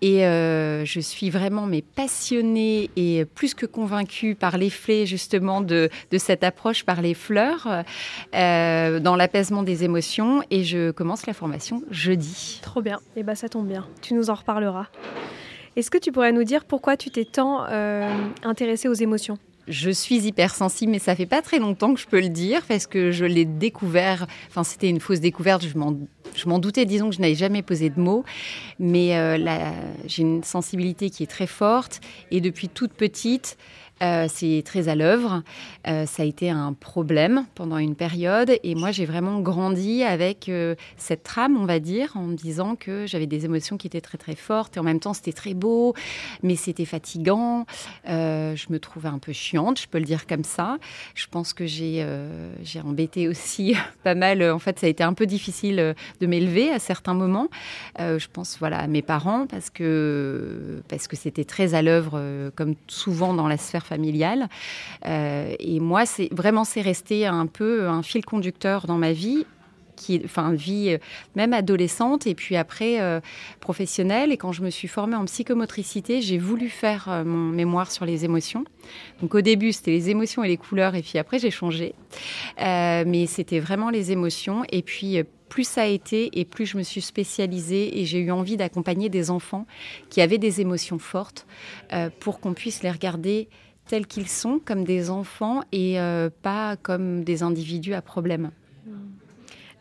[0.00, 5.90] Et euh, je suis vraiment mais passionnée et plus que convaincue par l'effet justement de,
[6.18, 7.68] cette approche par les fleurs
[8.32, 10.42] dans l'apaisement des émotions.
[10.50, 12.60] Et je commence la formation jeudi.
[12.62, 12.98] Trop bien.
[13.16, 13.86] Et eh bien ça tombe bien.
[14.02, 14.86] Tu nous en reparleras.
[15.76, 17.64] Est-ce que tu pourrais nous dire pourquoi tu t'es tant
[18.42, 19.38] intéressée aux émotions?
[19.68, 22.86] Je suis hypersensible, mais ça fait pas très longtemps que je peux le dire parce
[22.86, 24.26] que je l'ai découvert.
[24.48, 25.64] Enfin, c'était une fausse découverte.
[25.64, 28.24] Je m'en doutais, disons que je n'avais jamais posé de mots,
[28.78, 29.36] mais euh,
[30.06, 32.00] j'ai une sensibilité qui est très forte
[32.30, 33.56] et depuis toute petite,
[34.02, 35.42] euh, c'est très à l'œuvre.
[35.86, 40.48] Euh, ça a été un problème pendant une période et moi j'ai vraiment grandi avec
[40.48, 44.00] euh, cette trame, on va dire, en me disant que j'avais des émotions qui étaient
[44.00, 45.94] très très fortes et en même temps c'était très beau,
[46.42, 47.66] mais c'était fatigant.
[48.06, 50.78] je me trouvais un peu chiante, je peux le dire comme ça.
[51.14, 52.06] Je pense que j'ai
[52.62, 54.42] j'ai embêté aussi pas mal.
[54.42, 57.48] En fait, ça a été un peu difficile de m'élever à certains moments.
[57.98, 62.74] je pense voilà à mes parents parce que parce que c'était très à l'œuvre, comme
[62.86, 64.48] souvent dans la sphère familiale.
[65.06, 69.46] Euh, et moi, c'est vraiment, c'est resté un peu un fil conducteur dans ma vie
[69.96, 70.98] qui, enfin, vie euh,
[71.34, 73.20] même adolescente et puis après euh,
[73.58, 74.30] professionnelle.
[74.30, 78.24] Et quand je me suis formée en psychomotricité, j'ai voulu faire mon mémoire sur les
[78.24, 78.64] émotions.
[79.20, 81.94] Donc au début, c'était les émotions et les couleurs, et puis après, j'ai changé.
[82.58, 84.62] mais c'était vraiment les émotions.
[84.70, 88.30] Et puis plus ça a été et plus je me suis spécialisée et j'ai eu
[88.30, 89.66] envie d'accompagner des enfants
[90.10, 91.46] qui avaient des émotions fortes
[92.20, 93.48] pour qu'on puisse les regarder
[93.88, 98.50] tels qu'ils sont, comme des enfants et euh, pas comme des individus à problème.
[98.86, 98.92] Hmm.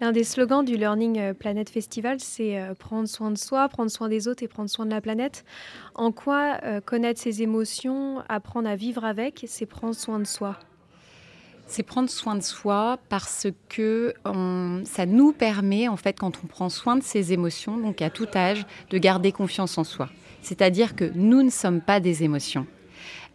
[0.01, 3.91] L'un des slogans du Learning euh, Planet Festival, c'est euh, prendre soin de soi, prendre
[3.91, 5.45] soin des autres et prendre soin de la planète.
[5.93, 10.57] En quoi connaître ses émotions, apprendre à vivre avec, c'est prendre soin de soi?
[11.65, 14.13] C'est prendre soin de soi parce que
[14.85, 18.27] ça nous permet, en fait, quand on prend soin de ses émotions, donc à tout
[18.35, 20.09] âge, de garder confiance en soi.
[20.41, 22.65] C'est-à-dire que nous ne sommes pas des émotions.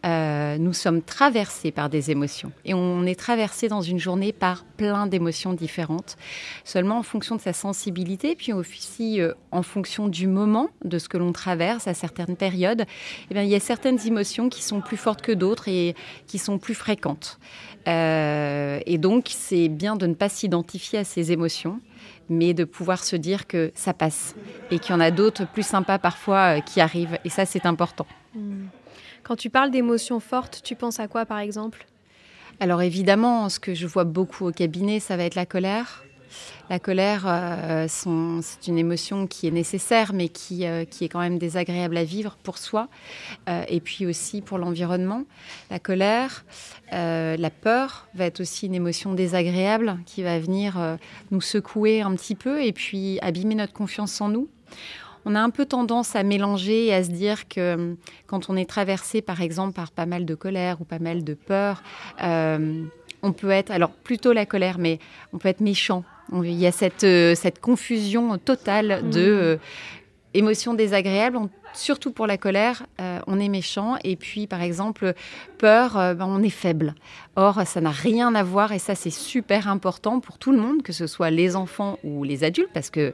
[0.05, 2.51] Euh, nous sommes traversés par des émotions.
[2.65, 6.17] Et on est traversé dans une journée par plein d'émotions différentes,
[6.65, 11.07] seulement en fonction de sa sensibilité, puis aussi euh, en fonction du moment, de ce
[11.07, 12.83] que l'on traverse à certaines périodes.
[13.31, 15.95] Eh bien, il y a certaines émotions qui sont plus fortes que d'autres et
[16.27, 17.39] qui sont plus fréquentes.
[17.87, 21.79] Euh, et donc, c'est bien de ne pas s'identifier à ces émotions
[22.29, 24.33] mais de pouvoir se dire que ça passe
[24.71, 27.19] et qu'il y en a d'autres plus sympas parfois qui arrivent.
[27.25, 28.07] Et ça, c'est important.
[28.33, 28.63] Mmh.
[29.23, 31.85] Quand tu parles d'émotions fortes, tu penses à quoi par exemple?
[32.59, 36.03] Alors évidemment, ce que je vois beaucoup au cabinet, ça va être la colère.
[36.69, 41.19] La colère, euh, c'est une émotion qui est nécessaire, mais qui, euh, qui, est quand
[41.19, 42.89] même désagréable à vivre pour soi,
[43.49, 45.23] euh, et puis aussi pour l'environnement.
[45.69, 46.43] La colère,
[46.91, 50.97] la peur va être aussi une émotion désagréable qui va venir
[51.31, 54.47] nous secouer un petit peu, et puis abîmer notre confiance en nous
[55.25, 58.55] on a un peu tendance à mélanger et à se dire que hum, quand on
[58.55, 61.83] est traversé, par exemple, par pas mal de colère ou pas mal de peur,
[62.21, 62.83] euh,
[63.21, 64.99] on peut être, alors plutôt la colère, mais
[65.31, 66.03] on peut être méchant.
[66.33, 69.39] Il y a cette, euh, cette confusion totale de mmh.
[69.39, 69.57] euh,
[70.33, 71.37] émotions désagréables,
[71.73, 72.83] surtout pour la colère,
[73.27, 73.97] on est méchant.
[74.03, 75.13] Et puis, par exemple,
[75.59, 76.95] peur, ben, on est faible.
[77.35, 80.81] Or, ça n'a rien à voir, et ça, c'est super important pour tout le monde,
[80.81, 83.13] que ce soit les enfants ou les adultes, parce que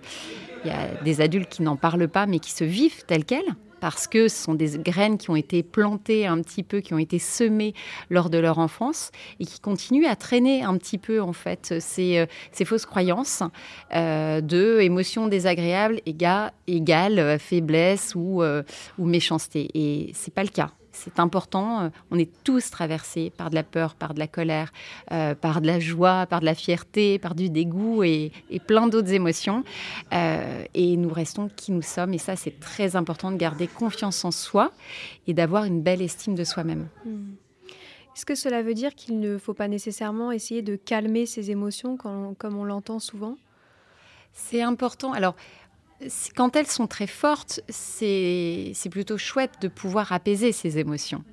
[0.64, 3.56] il y a des adultes qui n'en parlent pas, mais qui se vivent telles quelles
[3.80, 6.98] parce que ce sont des graines qui ont été plantées un petit peu, qui ont
[6.98, 7.74] été semées
[8.10, 12.18] lors de leur enfance et qui continuent à traîner un petit peu en fait ces,
[12.18, 13.44] euh, ces fausses croyances
[13.96, 18.64] euh, de émotions désagréables égale, égale faiblesse ou, euh,
[18.98, 19.70] ou méchanceté.
[19.74, 21.82] Et c'est pas le cas c'est important.
[21.82, 24.72] Euh, on est tous traversés par de la peur, par de la colère,
[25.12, 28.32] euh, par de la joie, par de la fierté, par du dégoût et,
[28.68, 29.64] plein d'autres émotions.
[30.14, 32.14] Euh, et nous restons qui nous sommes.
[32.14, 34.72] Et ça, c'est très important de garder confiance en soi
[35.28, 36.88] et d'avoir une belle estime de soi-même.
[37.06, 37.32] Hmm.
[38.16, 41.96] Est-ce que cela veut dire qu'il ne faut pas nécessairement essayer de calmer ses émotions
[41.96, 43.38] comme on l'entend souvent?
[44.34, 45.14] C'est important.
[45.14, 45.36] Alors,
[46.36, 51.24] quand elles sont très fortes, c'est plutôt chouette de pouvoir apaiser ces émotions.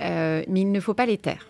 [0.00, 1.48] Euh, mais il ne faut pas les taire.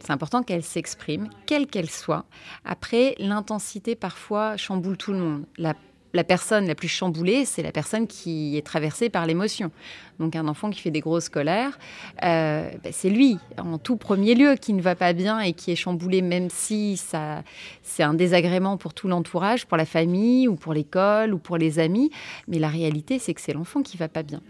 [0.00, 2.24] C'est important qu'elles s'expriment, quelles qu'elles soient.
[2.64, 5.44] Après, l'intensité parfois chamboule tout le monde.
[5.58, 5.74] La,
[6.16, 9.70] la personne la plus chamboulée, c'est la personne qui est traversée par l'émotion.
[10.18, 11.78] Donc un enfant qui fait des grosses colères,
[12.24, 15.70] euh, ben, c'est lui en tout premier lieu qui ne va pas bien et qui
[15.70, 17.42] est chamboulé, même si ça
[17.82, 21.78] c'est un désagrément pour tout l'entourage, pour la famille ou pour l'école ou pour les
[21.78, 22.10] amis.
[22.48, 24.40] Mais la réalité, c'est que c'est l'enfant qui va pas bien.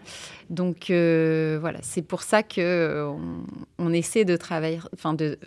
[0.50, 3.10] Donc euh, voilà, c'est pour ça que
[3.78, 5.38] on, essaie de travailler, enfin de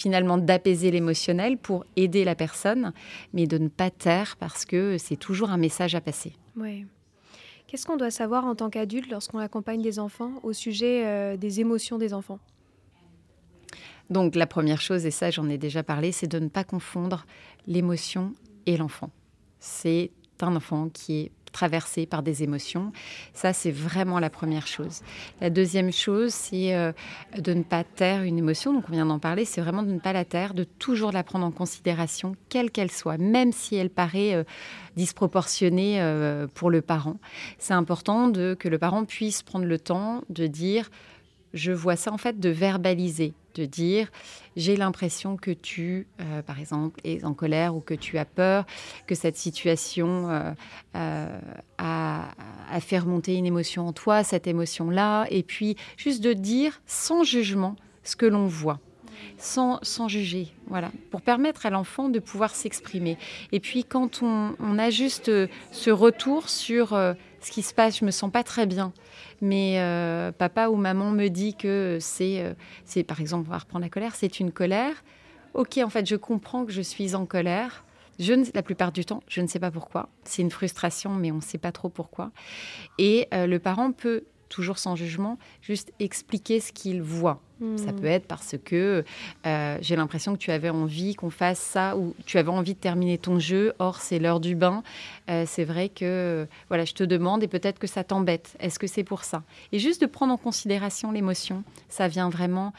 [0.00, 2.92] finalement d'apaiser l'émotionnel pour aider la personne,
[3.32, 6.32] mais de ne pas taire parce que c'est toujours un message à passer.
[6.56, 6.86] Oui.
[7.66, 11.60] Qu'est-ce qu'on doit savoir en tant qu'adulte lorsqu'on accompagne des enfants au sujet euh, des
[11.60, 12.38] émotions des enfants?
[14.08, 17.26] Donc la première chose, et ça j'en ai déjà parlé, c'est de ne pas confondre
[17.66, 18.32] l'émotion
[18.64, 19.10] et l'enfant.
[19.60, 22.92] C'est un enfant qui est traversé par des émotions.
[23.34, 25.00] Ça, c'est vraiment la première chose.
[25.40, 26.92] La deuxième chose, c'est euh,
[27.36, 28.72] de ne pas taire une émotion.
[28.72, 29.44] Donc, on vient d'en parler.
[29.44, 32.92] C'est vraiment de ne pas la taire, de toujours la prendre en considération, quelle qu'elle
[32.92, 34.44] soit, même si elle paraît euh,
[34.94, 37.16] disproportionnée euh, pour le parent.
[37.58, 40.88] C'est important de, que le parent puisse prendre le temps de dire
[41.54, 44.10] je vois ça en fait de verbaliser, dire
[44.56, 48.66] j'ai l'impression que tu, euh, par exemple, es en colère ou que tu as peur,
[49.06, 50.52] que cette situation euh,
[50.96, 51.40] euh,
[51.78, 52.28] a,
[52.70, 57.22] a, fait remonter une émotion en toi, cette émotion-là, et puis juste de dire sans
[57.22, 58.80] jugement ce que l'on voit.
[59.36, 63.16] Sans, sans, juger, voilà, pour permettre à l'enfant de pouvoir s'exprimer.
[63.52, 65.30] Et puis quand on, on, a juste
[65.72, 66.96] ce retour sur
[67.40, 68.92] ce qui se passe, je me sens pas très bien,
[69.40, 73.58] mais euh, papa ou maman me dit que c'est, euh, c'est par exemple, on va
[73.58, 75.04] reprendre la colère, c'est une colère.
[75.54, 77.84] Ok, en fait, je comprends que je suis en colère.
[78.18, 80.08] Je ne, la plupart du temps, je ne sais pas pourquoi.
[80.24, 82.32] C'est une frustration, mais on ne sait pas trop pourquoi.
[82.98, 87.40] Et euh, le parent peut toujours sans jugement, juste expliquer ce qu'il voit.
[87.76, 89.04] Ça peut être parce que
[89.44, 92.78] euh, j'ai l'impression que tu avais envie qu'on fasse ça ou tu avais envie de
[92.78, 93.72] terminer ton jeu.
[93.80, 94.84] Or, c'est l'heure du bain.
[95.28, 98.56] Euh, c'est vrai que voilà, je te demande et peut-être que ça t'embête.
[98.60, 99.42] Est-ce que c'est pour ça?
[99.72, 102.72] Et juste de prendre en considération l'émotion, ça vient vraiment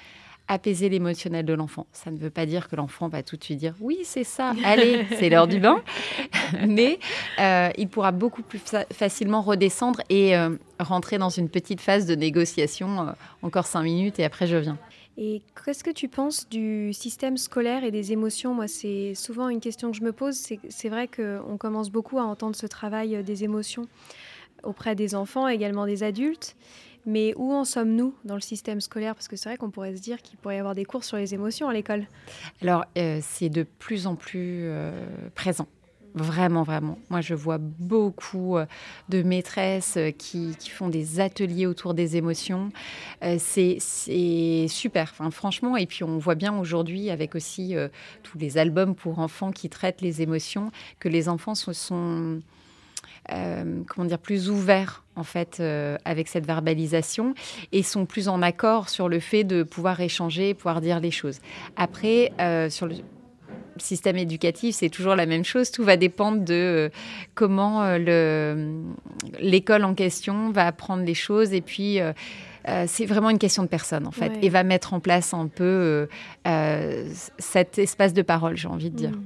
[0.49, 1.85] apaiser l'émotionnel de l'enfant.
[1.93, 4.53] Ça ne veut pas dire que l'enfant va tout de suite dire oui, c'est ça,
[4.65, 5.81] allez, c'est l'heure du bain.
[6.67, 6.99] Mais
[7.39, 8.59] euh, il pourra beaucoup plus
[8.91, 13.11] facilement redescendre et euh, rentrer dans une petite phase de négociation, euh,
[13.43, 14.77] encore cinq minutes et après je viens.
[15.17, 18.53] Et qu'est-ce que tu penses du système scolaire et des émotions?
[18.53, 20.41] Moi, c'est souvent une question que je me pose.
[20.69, 23.87] C'est vrai qu'on commence beaucoup à entendre ce travail des émotions
[24.63, 26.55] auprès des enfants, également des adultes.
[27.05, 29.15] Mais où en sommes-nous dans le système scolaire?
[29.15, 31.17] Parce que c'est vrai qu'on pourrait se dire qu'il pourrait y avoir des cours sur
[31.17, 32.05] les émotions à l'école.
[32.61, 34.91] Alors, euh, c'est de plus en plus euh,
[35.35, 35.67] présent.
[36.15, 36.97] Vraiment, vraiment.
[37.09, 38.65] Moi, je vois beaucoup euh,
[39.09, 42.71] de maîtresses qui, font des ateliers autour des émotions.
[43.37, 43.77] c'est
[44.67, 45.77] super, franchement.
[45.77, 47.75] Et puis, on voit bien aujourd'hui, avec aussi
[48.23, 52.41] tous les albums pour enfants qui traitent les émotions, que les enfants sont
[53.27, 57.33] comment dire, plus ouverts en fait euh, avec cette verbalisation
[57.71, 61.39] et sont plus en accord sur le fait de pouvoir échanger, pouvoir dire les choses.
[61.75, 62.95] Après, euh, sur le
[63.77, 65.71] système éducatif, c'est toujours la même chose.
[65.71, 66.91] Tout va dépendre de
[67.33, 67.95] comment
[69.39, 71.99] l'école en question va apprendre les choses et puis.
[72.87, 76.09] c'est vraiment une question de personne en fait et va mettre en place un peu
[77.37, 79.11] cet espace de parole, j'ai envie de dire.
[79.11, 79.23] Mm.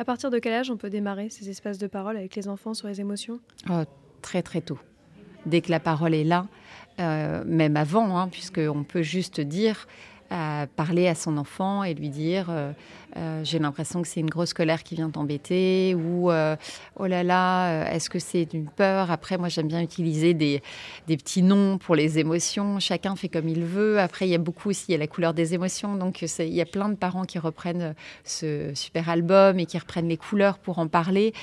[0.00, 2.72] À partir de quel âge on peut démarrer ces espaces de parole avec les enfants
[2.72, 3.38] sur les émotions?
[3.68, 3.82] Oh,
[4.22, 4.78] Très très tôt.
[5.46, 6.46] Dès que la parole est là,
[7.00, 9.86] euh, même avant, hein, puisqu'on peut juste dire
[10.30, 12.72] à parler à son enfant et lui dire euh,
[13.16, 16.54] euh, j'ai l'impression que c'est une grosse colère qui vient t'embêter ou euh,
[16.96, 19.10] oh là là est-ce que c'est une peur?
[19.10, 20.62] Après moi j'aime bien utiliser des,
[21.08, 22.78] des, petits noms pour les émotions.
[22.78, 23.98] Chacun fait comme il veut.
[23.98, 25.96] Après il y a beaucoup aussi il y a la couleur des émotions.
[25.96, 30.08] Donc il y a plein de parents qui reprennent ce super album et qui reprennent
[30.08, 31.34] les couleurs pour en parler.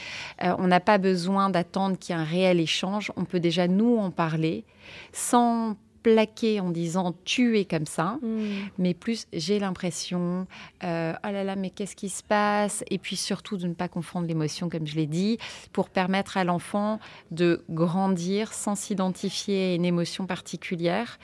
[0.41, 3.11] On n'a pas besoin d'attendre qu'il y ait un réel échange.
[3.17, 4.63] On peut déjà nous en parler
[5.11, 8.69] sans plaquer en disant tu es comme ça, hmm.
[8.77, 10.47] mais plus j'ai l'impression,
[10.83, 12.83] euh, oh là là, mais qu'est-ce qui se passe?
[12.89, 15.37] Et puis surtout de ne pas confondre l'émotion, comme je l'ai dit,
[15.73, 16.99] pour permettre à l'enfant
[17.31, 21.19] de grandir sans s'identifier à une émotion particulière,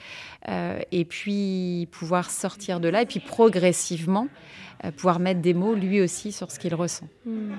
[0.48, 4.28] euh, et puis pouvoir sortir de là, et puis progressivement
[4.84, 7.08] euh, pouvoir mettre des mots lui aussi sur ce qu'il ressent.
[7.24, 7.52] Hmm.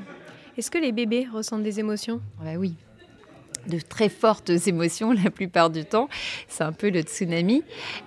[0.58, 2.22] Est-ce que les bébés ressentent des émotions?
[2.42, 2.76] Bah Oui.
[3.68, 6.10] De très fortes émotions la plupart du temps.
[6.48, 7.64] C'est un peu le tsunami.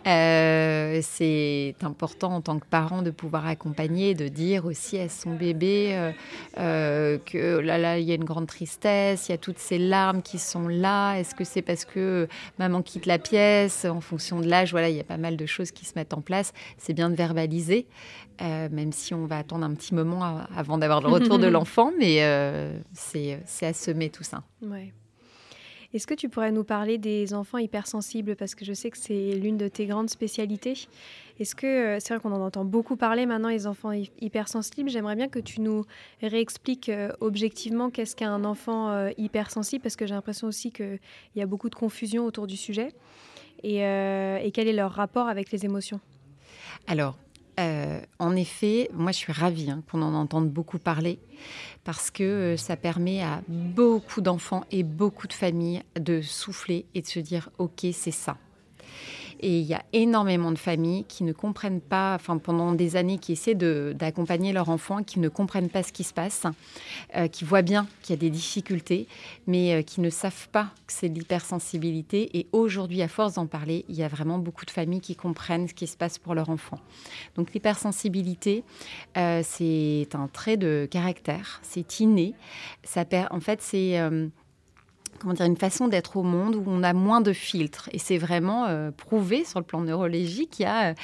[0.06, 5.34] Euh, c'est important en tant que parent de pouvoir accompagner, de dire aussi à son
[5.34, 6.12] bébé euh,
[6.58, 9.78] euh, que là, là, il y a une grande tristesse, il y a toutes ces
[9.78, 11.16] larmes qui sont là.
[11.16, 12.28] Est-ce que c'est parce que
[12.58, 13.84] maman quitte la pièce?
[13.84, 16.14] En fonction de l'âge, voilà, il y a pas mal de choses qui se mettent
[16.14, 16.52] en place.
[16.76, 17.86] C'est bien de verbaliser,
[18.40, 22.18] même si on va attendre un petit moment avant d'avoir le retour de l'enfant, mais
[22.92, 24.42] c'est à semer tout ça.
[24.62, 24.92] Ouais.
[25.98, 28.36] Est-ce que tu pourrais nous parler des enfants hypersensibles?
[28.36, 30.86] Parce que je sais que c'est l'une de tes grandes spécialités.
[31.40, 33.90] Est-ce que, euh, c'est vrai qu'on en entend beaucoup parler maintenant, les enfants
[34.20, 34.90] hypersensibles.
[34.90, 35.84] J'aimerais bien que tu nous
[36.22, 41.00] réexpliques euh, objectivement qu'est-ce qu'un enfant euh, hypersensible, parce que j'ai l'impression aussi qu'il
[41.34, 42.92] y a beaucoup de confusion autour du sujet.
[43.64, 45.98] Et, et quel est leur rapport avec les émotions?
[46.86, 47.16] Alors,
[47.58, 51.18] euh, en effet, moi je suis ravie hein, qu'on en entende beaucoup parler
[51.84, 57.02] parce que euh, ça permet à beaucoup d'enfants et beaucoup de familles de souffler et
[57.02, 58.36] de se dire ok c'est ça.
[59.40, 63.18] Et il y a énormément de familles qui ne comprennent pas, enfin pendant des années,
[63.18, 66.44] qui essaient d'accompagner leurs enfants, qui ne comprennent pas ce qui se passe,
[67.16, 69.06] euh, qui voient bien qu'il y a des difficultés,
[69.46, 72.36] mais euh, qui ne savent pas que c'est de l'hypersensibilité.
[72.38, 75.68] Et aujourd'hui, à force d'en parler, il y a vraiment beaucoup de familles qui comprennent
[75.68, 76.78] ce qui se passe pour leur enfant.
[77.36, 78.64] Donc l'hypersensibilité,
[79.16, 82.34] euh, c'est un trait de caractère, c'est inné.
[82.84, 83.98] Ça, en fait, c'est
[85.18, 87.88] comment dire, une façon d'être au monde où on a moins de filtres.
[87.92, 90.94] Et c'est vraiment euh, prouvé sur le plan neurologique qu'il y a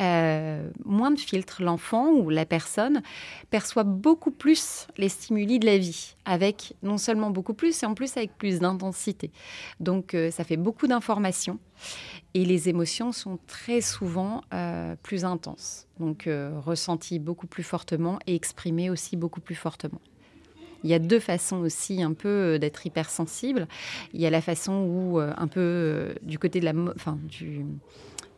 [0.00, 1.62] euh, moins de filtres.
[1.62, 3.02] L'enfant ou la personne
[3.50, 7.94] perçoit beaucoup plus les stimuli de la vie, avec non seulement beaucoup plus, et en
[7.94, 9.30] plus avec plus d'intensité.
[9.80, 11.58] Donc euh, ça fait beaucoup d'informations.
[12.34, 14.42] Et les émotions sont très souvent
[15.02, 16.28] plus intenses, donc
[16.64, 20.00] ressenties beaucoup plus fortement et exprimées aussi beaucoup plus fortement.
[20.84, 23.66] Il y a deux façons aussi un peu euh, d'être hypersensible.
[24.12, 27.18] Il y a la façon où, euh, un peu euh, du côté de la, enfin,
[27.24, 27.64] du,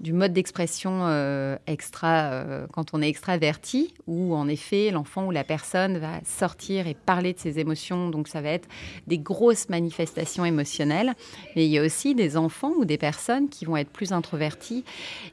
[0.01, 5.31] du mode d'expression euh, extra euh, quand on est extraverti, où en effet l'enfant ou
[5.31, 8.69] la personne va sortir et parler de ses émotions, donc ça va être
[9.07, 11.15] des grosses manifestations émotionnelles.
[11.55, 14.85] Mais il y a aussi des enfants ou des personnes qui vont être plus introvertis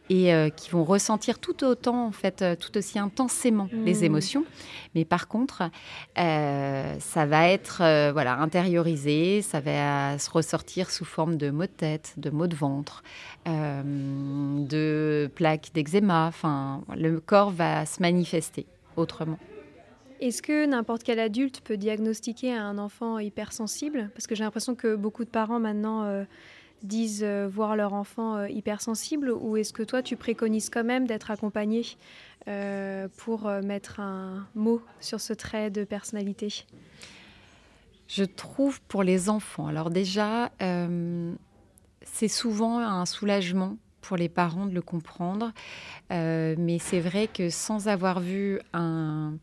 [0.10, 4.04] et euh, qui vont ressentir tout autant, en fait, tout aussi intensément les mmh.
[4.04, 4.46] émotions.
[4.96, 5.64] Mais par contre,
[6.16, 7.78] ça va être
[8.12, 12.56] voilà intériorisé, ça va se ressortir sous forme de mots de tête, de mots de
[12.56, 13.04] ventre
[14.60, 16.28] de plaques d'eczéma.
[16.28, 19.38] Enfin, le corps va se manifester autrement.
[20.24, 24.10] Est-ce que n'importe quel adulte peut diagnostiquer un enfant hypersensible?
[24.14, 26.24] Parce que j'ai l'impression que beaucoup de parents maintenant euh,
[26.82, 29.32] disent euh, voir leur enfant euh, hypersensible.
[29.32, 31.86] Ou est-ce que toi, tu préconises quand même d'être accompagné
[33.18, 36.66] pour mettre un mot sur ce trait de personnalité?
[38.08, 40.52] Je trouve pour les enfants, alors déjà,
[42.02, 45.52] c'est souvent un soulagement pour les parents de le comprendre.
[46.12, 49.34] Euh, mais c'est vrai que sans avoir vu un,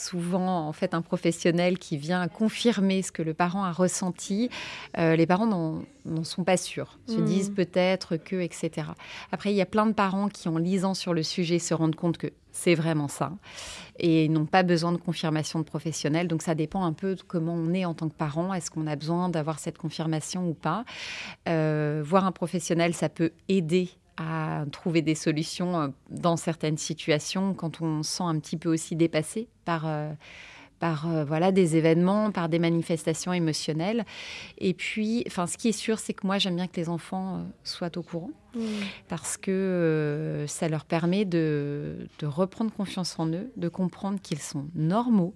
[0.00, 4.50] souvent en fait un professionnel qui vient confirmer ce que le parent a ressenti,
[4.98, 7.24] euh, les parents n'en sont pas sûrs, se hmm.
[7.24, 8.88] disent peut-être que, etc.
[9.32, 11.96] Après, il y a plein de parents qui, en lisant sur le sujet, se rendent
[11.96, 13.32] compte que c'est vraiment ça
[14.00, 16.28] et n'ont pas besoin de confirmation de professionnel.
[16.28, 18.52] Donc ça dépend un peu de comment on est en tant que parent.
[18.52, 20.84] Est-ce qu'on a besoin d'avoir cette confirmation ou pas?
[21.48, 27.54] Euh, Voir un professionnel, ça peut aider à trouver des solutions euh, dans certaines situations
[27.54, 29.86] quand on se sent un petit peu aussi dépassé par,
[30.78, 34.04] par euh, voilà, des événements, par des manifestations émotionnelles.
[34.58, 37.44] Et puis, enfin, ce qui est sûr, c'est que moi, j'aime bien que les enfants
[37.64, 38.60] soient au courant mmh.
[39.08, 44.66] parce que ça leur permet de, de, reprendre confiance en eux, de comprendre qu'ils sont
[44.74, 45.34] normaux,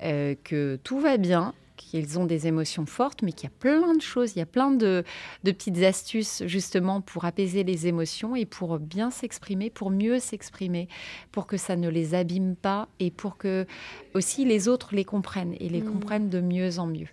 [0.00, 1.54] que tout va bien
[1.90, 4.46] qu'ils ont des émotions fortes, mais qu'il y a plein de choses, il y a
[4.46, 5.04] plein de,
[5.44, 10.88] petites astuces justement pour apaiser les émotions et pour bien s'exprimer, pour mieux s'exprimer,
[11.30, 13.66] pour que ça ne les abîme pas et pour que
[14.14, 15.92] aussi les autres les comprennent et les mmh.
[15.92, 17.08] comprennent de mieux en mieux.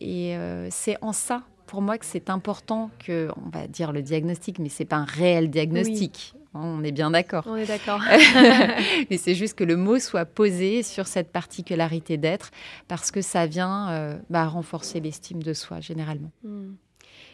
[0.00, 4.02] Et euh, c'est en ça pour moi que c'est important que, on va dire le
[4.02, 6.34] diagnostic, mais c'est pas un réel diagnostic.
[6.54, 7.44] On est bien d'accord.
[7.46, 8.00] On est d'accord.
[9.10, 12.50] Mais c'est juste que le mot soit posé sur cette particularité d'être
[12.88, 16.30] parce que ça vient euh, bah, renforcer l'estime de soi généralement.
[16.44, 16.72] Hmm.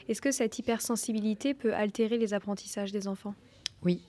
[0.08, 3.34] Est-ce que cette hypersensibilité peut altérer les apprentissages des enfants?
[3.82, 4.02] Oui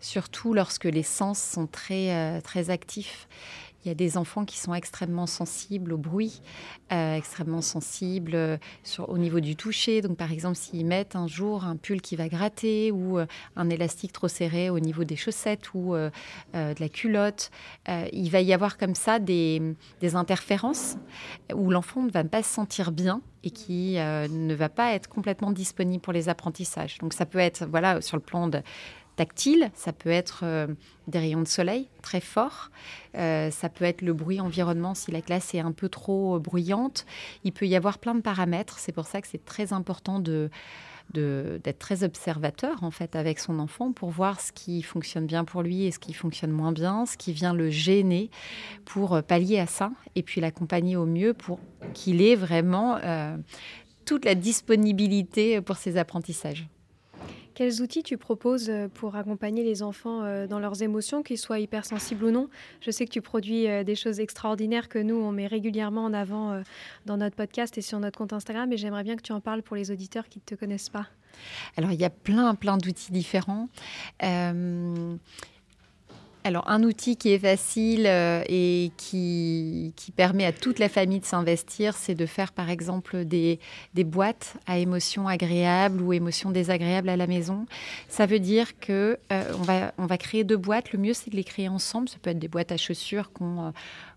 [0.00, 3.28] surtout lorsque les sens sont très, euh, très actifs.
[3.84, 6.42] Il y a des enfants qui sont extrêmement sensibles au bruit,
[6.92, 8.56] euh, extrêmement sensibles euh,
[9.06, 10.02] au niveau du toucher.
[10.02, 13.70] Donc, par exemple, s'ils mettent un jour un pull qui va gratter ou euh, un
[13.70, 16.10] élastique trop serré au niveau des chaussettes ou de
[16.54, 17.50] la culotte,
[18.12, 19.62] il va y avoir comme ça des,
[20.00, 20.96] des interférences
[21.54, 25.52] où l'enfant ne va pas se sentir bien et qui ne va pas être complètement
[25.52, 26.98] disponible pour les apprentissages.
[26.98, 28.60] Donc, ça peut être, voilà, sur le plan de
[29.16, 30.66] tactile, ça peut être euh,
[31.08, 32.70] des rayons de soleil très forts,
[33.16, 37.06] euh, ça peut être le bruit environnement si la classe est un peu trop bruyante.
[37.42, 38.78] Il peut y avoir plein de paramètres.
[38.78, 40.50] C'est pour ça que c'est très important de
[41.14, 45.62] d'être très observateur en fait avec son enfant pour voir ce qui fonctionne bien pour
[45.62, 48.28] lui et ce qui fonctionne moins bien, ce qui vient le gêner
[48.84, 51.60] pour euh, pallier à ça et puis l'accompagner au mieux pour
[51.94, 52.98] qu'il ait vraiment
[54.04, 56.66] toute la disponibilité pour ses apprentissages.
[57.56, 61.58] Quels outils tu proposes euh, pour accompagner les enfants euh, dans leurs émotions, qu'ils soient
[61.58, 62.50] hypersensibles ou non?
[62.82, 66.12] Je sais que tu produis euh, des choses extraordinaires que nous, on met régulièrement en
[66.12, 66.62] avant
[67.06, 69.62] dans notre podcast et sur notre compte Instagram, et j'aimerais bien que tu en parles
[69.62, 71.06] pour les auditeurs qui ne te connaissent pas.
[71.78, 73.70] Alors, il y a plein, plein d'outils différents.
[76.46, 81.24] Alors, un outil qui est facile euh, et qui, permet à toute la famille de
[81.24, 83.58] s'investir, c'est de faire par exemple des,
[83.96, 87.66] boîtes à émotions agréables ou émotions désagréables à la maison.
[88.08, 90.92] Ça veut dire que euh, on, va, on va créer deux boîtes.
[90.92, 92.08] Le mieux, c'est de les créer ensemble.
[92.08, 93.72] Ça peut être des boîtes à chaussures qu'on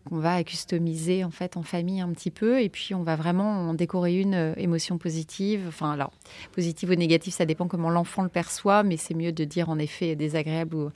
[0.06, 2.62] qu'on va customiser en fait en famille un petit peu.
[2.62, 5.66] Et puis on va vraiment en décorer une euh, émotion positive.
[5.68, 6.12] Enfin alors
[6.54, 9.80] positive ou négative ça dépend comment l'enfant le perçoit mais c'est mieux de dire en
[9.80, 10.92] effet désagréable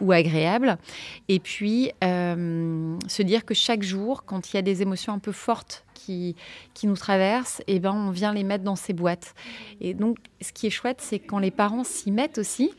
[0.00, 0.78] ou, agréable.
[1.28, 5.18] Et puis euh, se dire que chaque jour quand il y a des émotions un
[5.18, 9.34] peu fortes qui, nous traversent, et eh ben, on vient les mettre dans ces boîtes.
[9.80, 12.70] Et donc, ce qui est chouette, c'est quand les parents s'y mettent aussi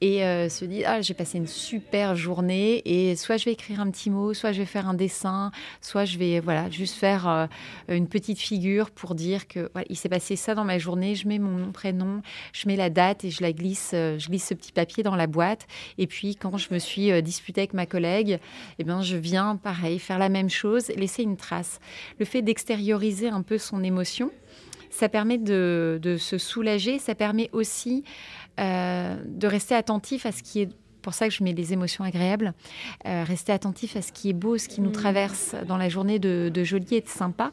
[0.00, 3.80] et euh, se disent Ah, j'ai passé une super journée, et soit je vais écrire
[3.80, 7.28] un petit mot, soit je vais faire un dessin, soit je vais voilà, juste faire
[7.28, 7.46] euh,
[7.88, 11.38] une petite figure pour dire que il s'est passé ça dans ma journée, je mets
[11.38, 12.20] mon prénom,
[12.52, 15.16] je mets la date et je la glisse, euh, je glisse ce petit papier dans
[15.16, 15.66] la boîte.
[15.98, 18.40] Et puis, quand je me suis disputée avec ma collègue, et
[18.80, 21.80] eh ben, je viens, pareil, faire la même chose, laisser une trace.
[22.18, 24.30] Le fait d'extérioriser extérioriser un peu son émotion.
[24.90, 28.04] Ça permet de, se soulager, ça permet aussi
[28.60, 30.68] euh, de rester attentif à ce qui est
[31.02, 32.54] pour ça que je mets les émotions agréables.
[33.04, 34.92] Euh, rester attentif à ce qui est beau, ce qui nous mmh.
[34.92, 37.52] traverse dans la journée de, de joli et de sympa.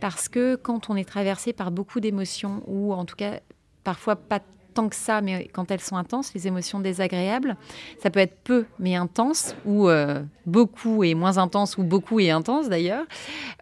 [0.00, 3.40] Parce que quand on est traversé par beaucoup d'émotions, ou en tout cas
[3.84, 4.40] parfois pas
[4.76, 7.56] tant que ça, mais quand elles sont intenses, les émotions désagréables,
[8.02, 12.30] ça peut être peu mais intense, ou euh, beaucoup et moins intense, ou beaucoup et
[12.30, 13.06] intense d'ailleurs,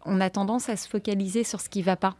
[0.04, 2.16] on a tendance à se focaliser sur ce qui ne va pas.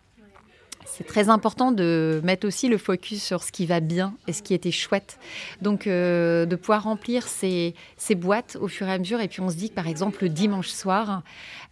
[0.87, 4.43] C'est très important de mettre aussi le focus sur ce qui va bien et ce
[4.43, 5.19] qui était chouette.
[5.61, 7.75] Donc, euh, de pouvoir remplir ces,
[8.17, 9.21] boîtes au fur et à mesure.
[9.21, 11.23] Et puis, on se dit que, par exemple, le dimanche soir,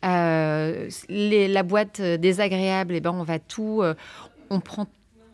[0.04, 3.82] euh, la boîte désagréable, et eh ben, on va tout,
[4.50, 4.88] on prend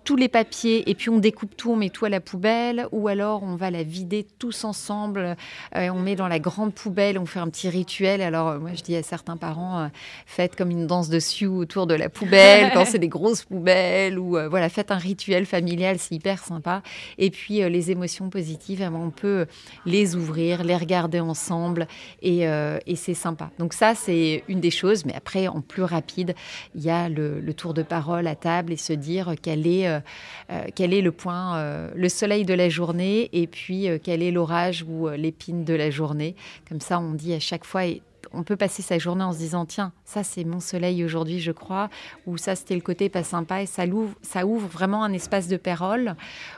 [0.08, 3.08] tous les papiers et puis on découpe tout, on met tout à la poubelle, ou
[3.08, 5.36] alors on va la vider tous ensemble,
[5.76, 8.22] euh, on met dans la grande poubelle, on fait un petit rituel.
[8.22, 9.88] Alors euh, moi je dis à certains parents, euh,
[10.24, 14.18] faites comme une danse de Sioux autour de la poubelle quand c'est des grosses poubelles,
[14.18, 16.80] ou voilà, faites un rituel familial, c'est hyper sympa.
[17.18, 19.44] Et puis les émotions positives, eh ben, on peut
[19.84, 21.86] les ouvrir, les regarder ensemble,
[22.22, 23.50] et, et c'est sympa.
[23.58, 26.34] Donc ça c'est une des choses, mais après en plus rapide,
[26.74, 29.97] il y a le, le tour de parole à table et se dire quelle est
[29.98, 34.22] euh, euh, quel est le point, euh, le soleil de la journée et puis quel
[34.22, 36.34] est l'orage ou l'épine de la journée.
[36.68, 39.38] Comme ça, on dit à chaque fois, et on peut passer sa journée en se
[39.38, 41.88] disant tiens ça c'est mon soleil aujourd'hui je crois
[42.26, 46.14] ou ça c'était le côté pas sympa et ça ouvre, vraiment un espace de parole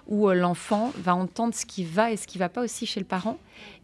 [0.09, 3.07] où l'enfant va entendre ce qui va et ce qui va pas aussi chez le
[3.07, 3.39] parent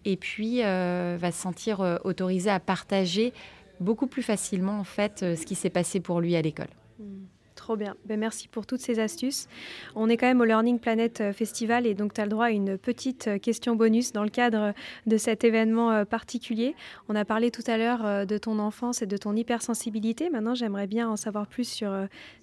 [0.04, 3.32] et puis va se sentir autorisé à partager
[3.78, 6.70] beaucoup plus facilement en fait ce qui s'est passé pour lui à l'école.
[6.98, 7.35] Mmh.
[7.66, 7.96] Trop bien.
[8.04, 9.48] Ben, merci pour toutes ces astuces.
[9.96, 12.44] On est quand même au Learning Planet euh, Festival et donc tu as le droit
[12.44, 14.72] à une petite euh, question bonus dans le cadre
[15.08, 16.76] de cet événement euh, particulier.
[17.08, 20.30] On a parlé tout à l'heure de ton enfance et de ton hypersensibilité.
[20.30, 21.92] Maintenant, j'aimerais bien en savoir plus sur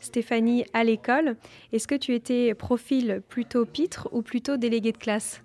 [0.01, 1.37] Stéphanie à l'école.
[1.71, 5.41] Est-ce que tu étais profil plutôt pitre ou plutôt délégué de classe?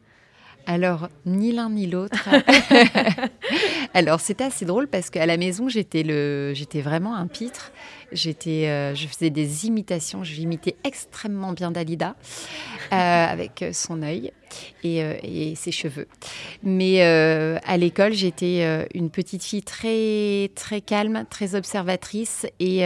[0.68, 2.28] Alors, ni l'un ni l'autre.
[3.94, 6.52] Alors, c'était assez drôle parce qu'à la maison, j'étais, le...
[6.54, 7.72] j'étais vraiment un pitre.
[8.12, 10.24] J'étais, euh, je faisais des imitations.
[10.24, 12.16] Je l'imitais extrêmement bien Dalida
[12.92, 14.32] euh, avec son œil
[14.84, 16.06] et, et, ses cheveux.
[16.62, 22.84] Mais à l'école, j'étais une petite fille très très calme, très observatrice et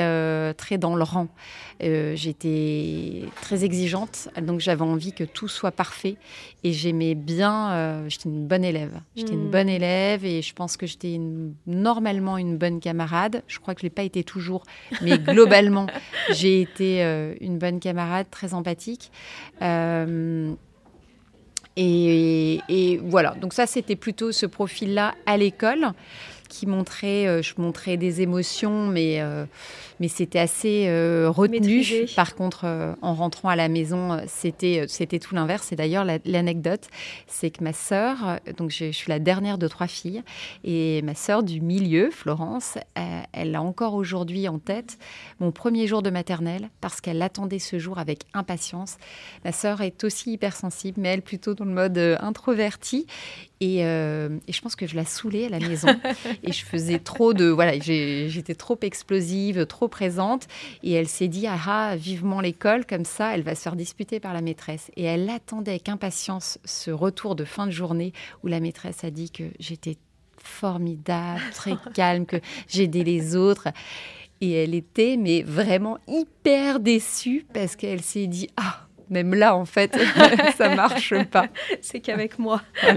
[0.57, 1.29] très dans le rang.
[1.81, 6.17] j'étais très exigeante, donc j'avais envie que tout soit parfait
[6.65, 8.05] et j'aimais bien.
[8.09, 9.01] j'étais une bonne élève.
[9.17, 9.51] J'étais une hmm.
[9.51, 11.21] bonne élève et je pense que j'étais
[11.67, 13.43] normalement une bonne camarade.
[13.47, 14.65] Je crois que je l'ai pas été toujours,
[15.03, 15.87] mais globalement,
[16.31, 19.11] j'ai été euh, une bonne camarade, très empathique.
[19.61, 20.53] Euh,
[21.77, 25.93] et, voilà, donc ça c'était plutôt ce profil-là à l'école
[26.49, 29.47] qui montrait, euh, je montrais des émotions, mais, euh,
[30.03, 31.87] mais c'était assez euh, retenu.
[32.17, 35.71] Par contre, en rentrant à la maison, c'était, c'était tout l'inverse.
[35.71, 36.89] Et d'ailleurs, l'anecdote,
[37.29, 40.25] c'est que ma sœur, donc je, suis la dernière de trois filles,
[40.65, 42.79] et ma sœur du milieu, Florence,
[43.33, 44.99] elle a encore aujourd'hui en tête
[45.39, 48.97] mon premier jour de maternelle parce qu'elle attendait ce jour avec impatience.
[49.45, 53.07] Ma sœur est aussi hypersensible, mais elle plutôt dans le mode introverti.
[53.61, 55.87] Et, et, je pense que je la saoulais à la maison.
[56.43, 60.49] et je faisais trop de voilà, j'étais trop explosive, trop présente.
[60.83, 62.85] Et elle s'est dit ah, ah vivement l'école.
[62.85, 64.91] Comme ça, elle va se faire disputer par la maîtresse.
[64.97, 68.13] Et elle attendait avec impatience ce retour de fin de journée
[68.43, 69.97] où la maîtresse a dit que j'étais
[70.43, 73.69] formidable, très calme, que j'aidais les autres.
[74.41, 79.65] Et elle était mais vraiment hyper déçue parce qu'elle s'est dit ah même là, en
[79.65, 79.97] fait,
[80.57, 81.47] ça marche pas.
[81.81, 82.63] C'est qu'avec moi.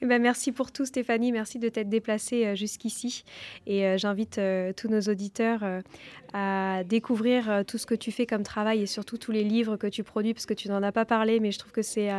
[0.00, 1.32] Eh ben, merci pour tout, Stéphanie.
[1.32, 3.24] Merci de t'être déplacée euh, jusqu'ici.
[3.66, 5.64] Et euh, j'invite euh, tous nos auditeurs
[6.32, 9.86] à découvrir tout ce que tu fais comme travail et surtout tous les livres que
[9.86, 12.10] tu produis, parce que tu n'en as pas parlé, mais je trouve que c'est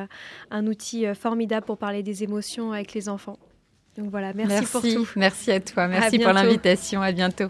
[0.52, 3.38] un outil formidable pour parler des émotions avec les enfants.
[3.98, 5.08] Donc voilà, merci, pour tout.
[5.16, 5.88] Merci à toi.
[5.88, 7.02] Merci pour l'invitation.
[7.02, 7.50] À bientôt.